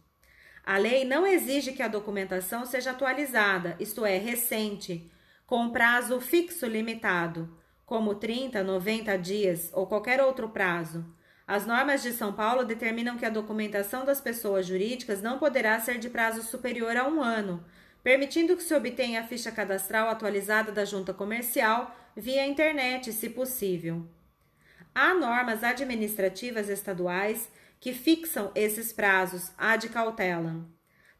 [0.66, 5.12] A lei não exige que a documentação seja atualizada, isto é, recente,
[5.46, 7.56] com prazo fixo limitado,
[7.86, 11.06] como 30, 90 dias ou qualquer outro prazo
[11.48, 15.98] as normas de São Paulo determinam que a documentação das pessoas jurídicas não poderá ser
[15.98, 17.64] de prazo superior a um ano,
[18.02, 24.08] permitindo que se obtenha a ficha cadastral atualizada da junta comercial via internet, se possível.
[24.96, 30.72] Há normas administrativas estaduais que fixam esses prazos ad cautelam.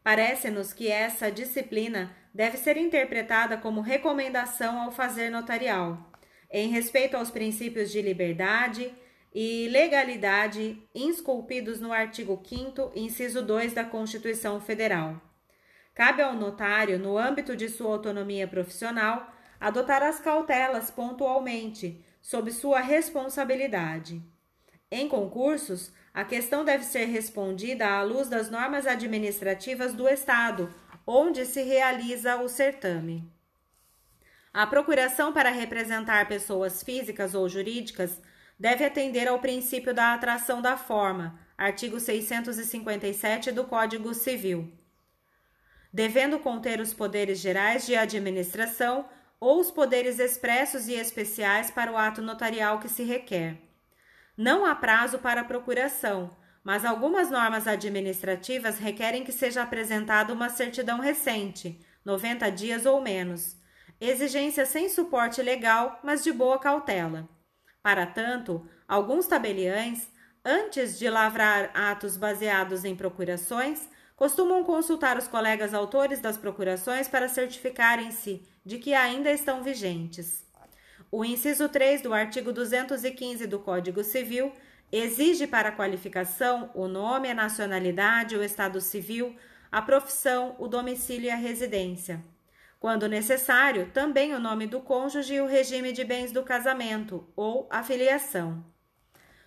[0.02, 6.12] Parece-nos que essa disciplina deve ser interpretada como recomendação ao fazer notarial,
[6.50, 8.94] em respeito aos princípios de liberdade,
[9.34, 15.20] e legalidade esculpidos no artigo 5 inciso 2 da Constituição Federal.
[15.92, 22.80] Cabe ao notário, no âmbito de sua autonomia profissional, adotar as cautelas pontualmente, sob sua
[22.80, 24.22] responsabilidade.
[24.90, 30.72] Em concursos, a questão deve ser respondida à luz das normas administrativas do Estado,
[31.04, 33.28] onde se realiza o certame.
[34.52, 38.20] A procuração para representar pessoas físicas ou jurídicas
[38.58, 44.72] deve atender ao princípio da atração da forma, artigo 657 do Código Civil,
[45.92, 51.96] devendo conter os poderes gerais de administração ou os poderes expressos e especiais para o
[51.96, 53.58] ato notarial que se requer.
[54.36, 56.34] Não há prazo para a procuração,
[56.64, 63.56] mas algumas normas administrativas requerem que seja apresentada uma certidão recente, 90 dias ou menos.
[64.00, 67.28] Exigência sem suporte legal, mas de boa cautela.
[67.84, 70.08] Para tanto, alguns tabeliães,
[70.42, 77.28] antes de lavrar atos baseados em procurações, costumam consultar os colegas autores das procurações para
[77.28, 80.46] certificarem-se de que ainda estão vigentes.
[81.12, 84.50] O inciso 3 do artigo 215 do Código Civil
[84.90, 89.36] exige para a qualificação o nome, a nacionalidade, o estado civil,
[89.70, 92.24] a profissão, o domicílio e a residência.
[92.84, 97.66] Quando necessário, também o nome do cônjuge e o regime de bens do casamento ou
[97.70, 98.62] a filiação.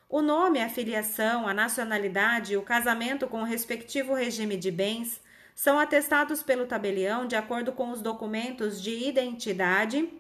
[0.10, 5.22] O nome, a filiação, a nacionalidade e o casamento com o respectivo regime de bens
[5.54, 10.12] são atestados pelo tabelião de acordo com os documentos de identidade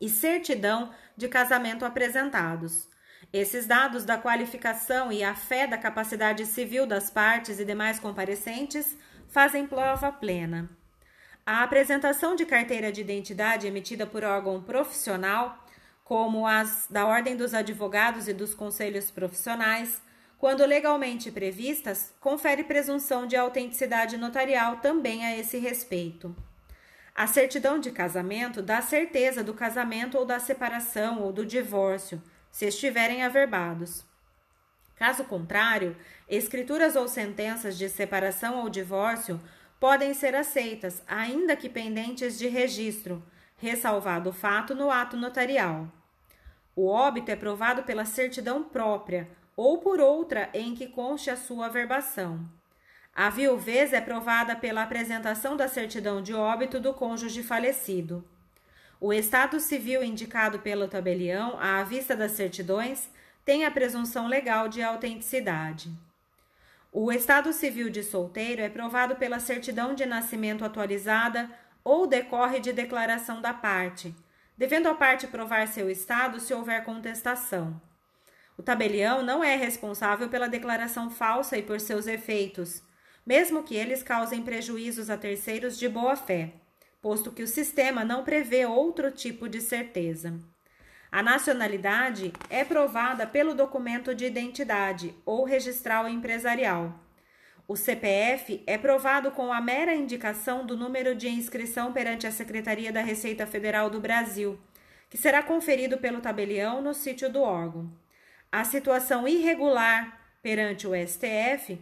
[0.00, 2.88] e certidão de casamento apresentados.
[3.32, 8.96] Esses dados da qualificação e a fé da capacidade civil das partes e demais comparecentes
[9.26, 10.77] fazem prova plena.
[11.50, 15.64] A apresentação de carteira de identidade emitida por órgão profissional,
[16.04, 20.02] como as da Ordem dos Advogados e dos Conselhos Profissionais,
[20.36, 26.36] quando legalmente previstas, confere presunção de autenticidade notarial também a esse respeito.
[27.14, 32.22] A certidão de casamento dá certeza do casamento ou da separação ou do divórcio,
[32.52, 34.04] se estiverem averbados.
[34.96, 35.96] Caso contrário,
[36.28, 39.40] escrituras ou sentenças de separação ou divórcio
[39.80, 43.22] podem ser aceitas, ainda que pendentes de registro,
[43.56, 45.88] ressalvado o fato no ato notarial.
[46.74, 51.66] O óbito é provado pela certidão própria ou por outra em que conste a sua
[51.66, 52.48] averbação.
[53.12, 58.24] A viuvez é provada pela apresentação da certidão de óbito do cônjuge falecido.
[59.00, 63.08] O estado civil indicado pelo tabelião, à vista das certidões,
[63.44, 65.90] tem a presunção legal de autenticidade.
[66.90, 71.50] O estado civil de solteiro é provado pela certidão de nascimento atualizada
[71.84, 74.14] ou decorre de declaração da parte,
[74.56, 77.80] devendo a parte provar seu estado se houver contestação.
[78.56, 82.82] O tabelião não é responsável pela declaração falsa e por seus efeitos,
[83.24, 86.54] mesmo que eles causem prejuízos a terceiros de boa fé,
[87.02, 90.40] posto que o sistema não prevê outro tipo de certeza.
[91.10, 96.94] A nacionalidade é provada pelo documento de identidade ou registral empresarial.
[97.66, 102.92] O CPF é provado com a mera indicação do número de inscrição perante a Secretaria
[102.92, 104.58] da Receita Federal do Brasil,
[105.08, 107.90] que será conferido pelo tabelião no sítio do órgão.
[108.50, 111.78] A situação irregular perante o STF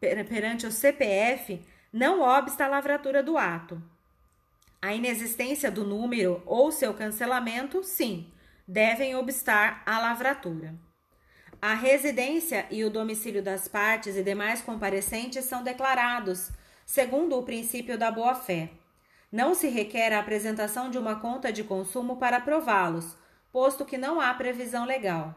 [0.00, 1.60] perante o CPF
[1.92, 3.80] não obsta a lavratura do ato.
[4.80, 8.26] A inexistência do número ou seu cancelamento, sim,
[8.70, 10.72] devem obstar a lavratura.
[11.60, 16.52] A residência e o domicílio das partes e demais comparecentes são declarados,
[16.86, 18.70] segundo o princípio da boa-fé.
[19.32, 23.16] Não se requer a apresentação de uma conta de consumo para prová-los,
[23.50, 25.34] posto que não há previsão legal.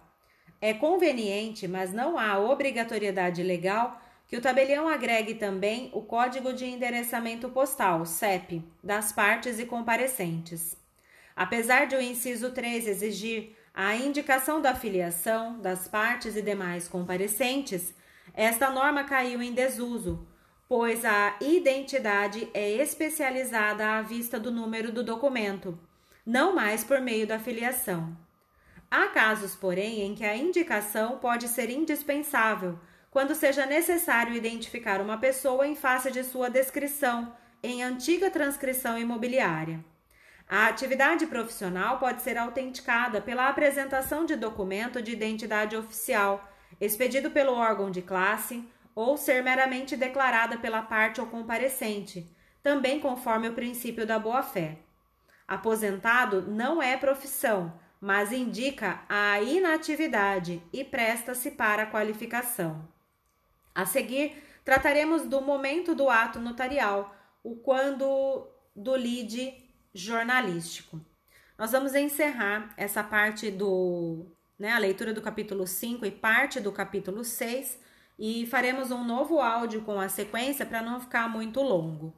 [0.62, 6.66] É conveniente, mas não há obrigatoriedade legal que o tabelião agregue também o Código de
[6.66, 10.83] Endereçamento Postal, CEP, das partes e comparecentes.
[11.36, 17.94] Apesar de o inciso 3 exigir a indicação da filiação das partes e demais comparecentes,
[18.34, 20.28] esta norma caiu em desuso,
[20.68, 25.78] pois a identidade é especializada à vista do número do documento,
[26.26, 28.16] não mais por meio da filiação.
[28.90, 32.78] Há casos, porém, em que a indicação pode ser indispensável
[33.10, 39.84] quando seja necessário identificar uma pessoa em face de sua descrição em antiga transcrição imobiliária.
[40.54, 46.48] A atividade profissional pode ser autenticada pela apresentação de documento de identidade oficial,
[46.80, 52.32] expedido pelo órgão de classe, ou ser meramente declarada pela parte ou comparecente,
[52.62, 54.78] também conforme o princípio da boa-fé.
[55.48, 62.88] Aposentado não é profissão, mas indica a inatividade e presta-se para a qualificação.
[63.74, 67.12] A seguir, trataremos do momento do ato notarial,
[67.44, 69.63] o quando do lead
[69.94, 71.00] jornalístico.
[71.58, 74.26] Nós vamos encerrar essa parte do,
[74.58, 77.80] né, a leitura do capítulo 5 e parte do capítulo 6
[78.18, 82.14] e faremos um novo áudio com a sequência para não ficar muito longo.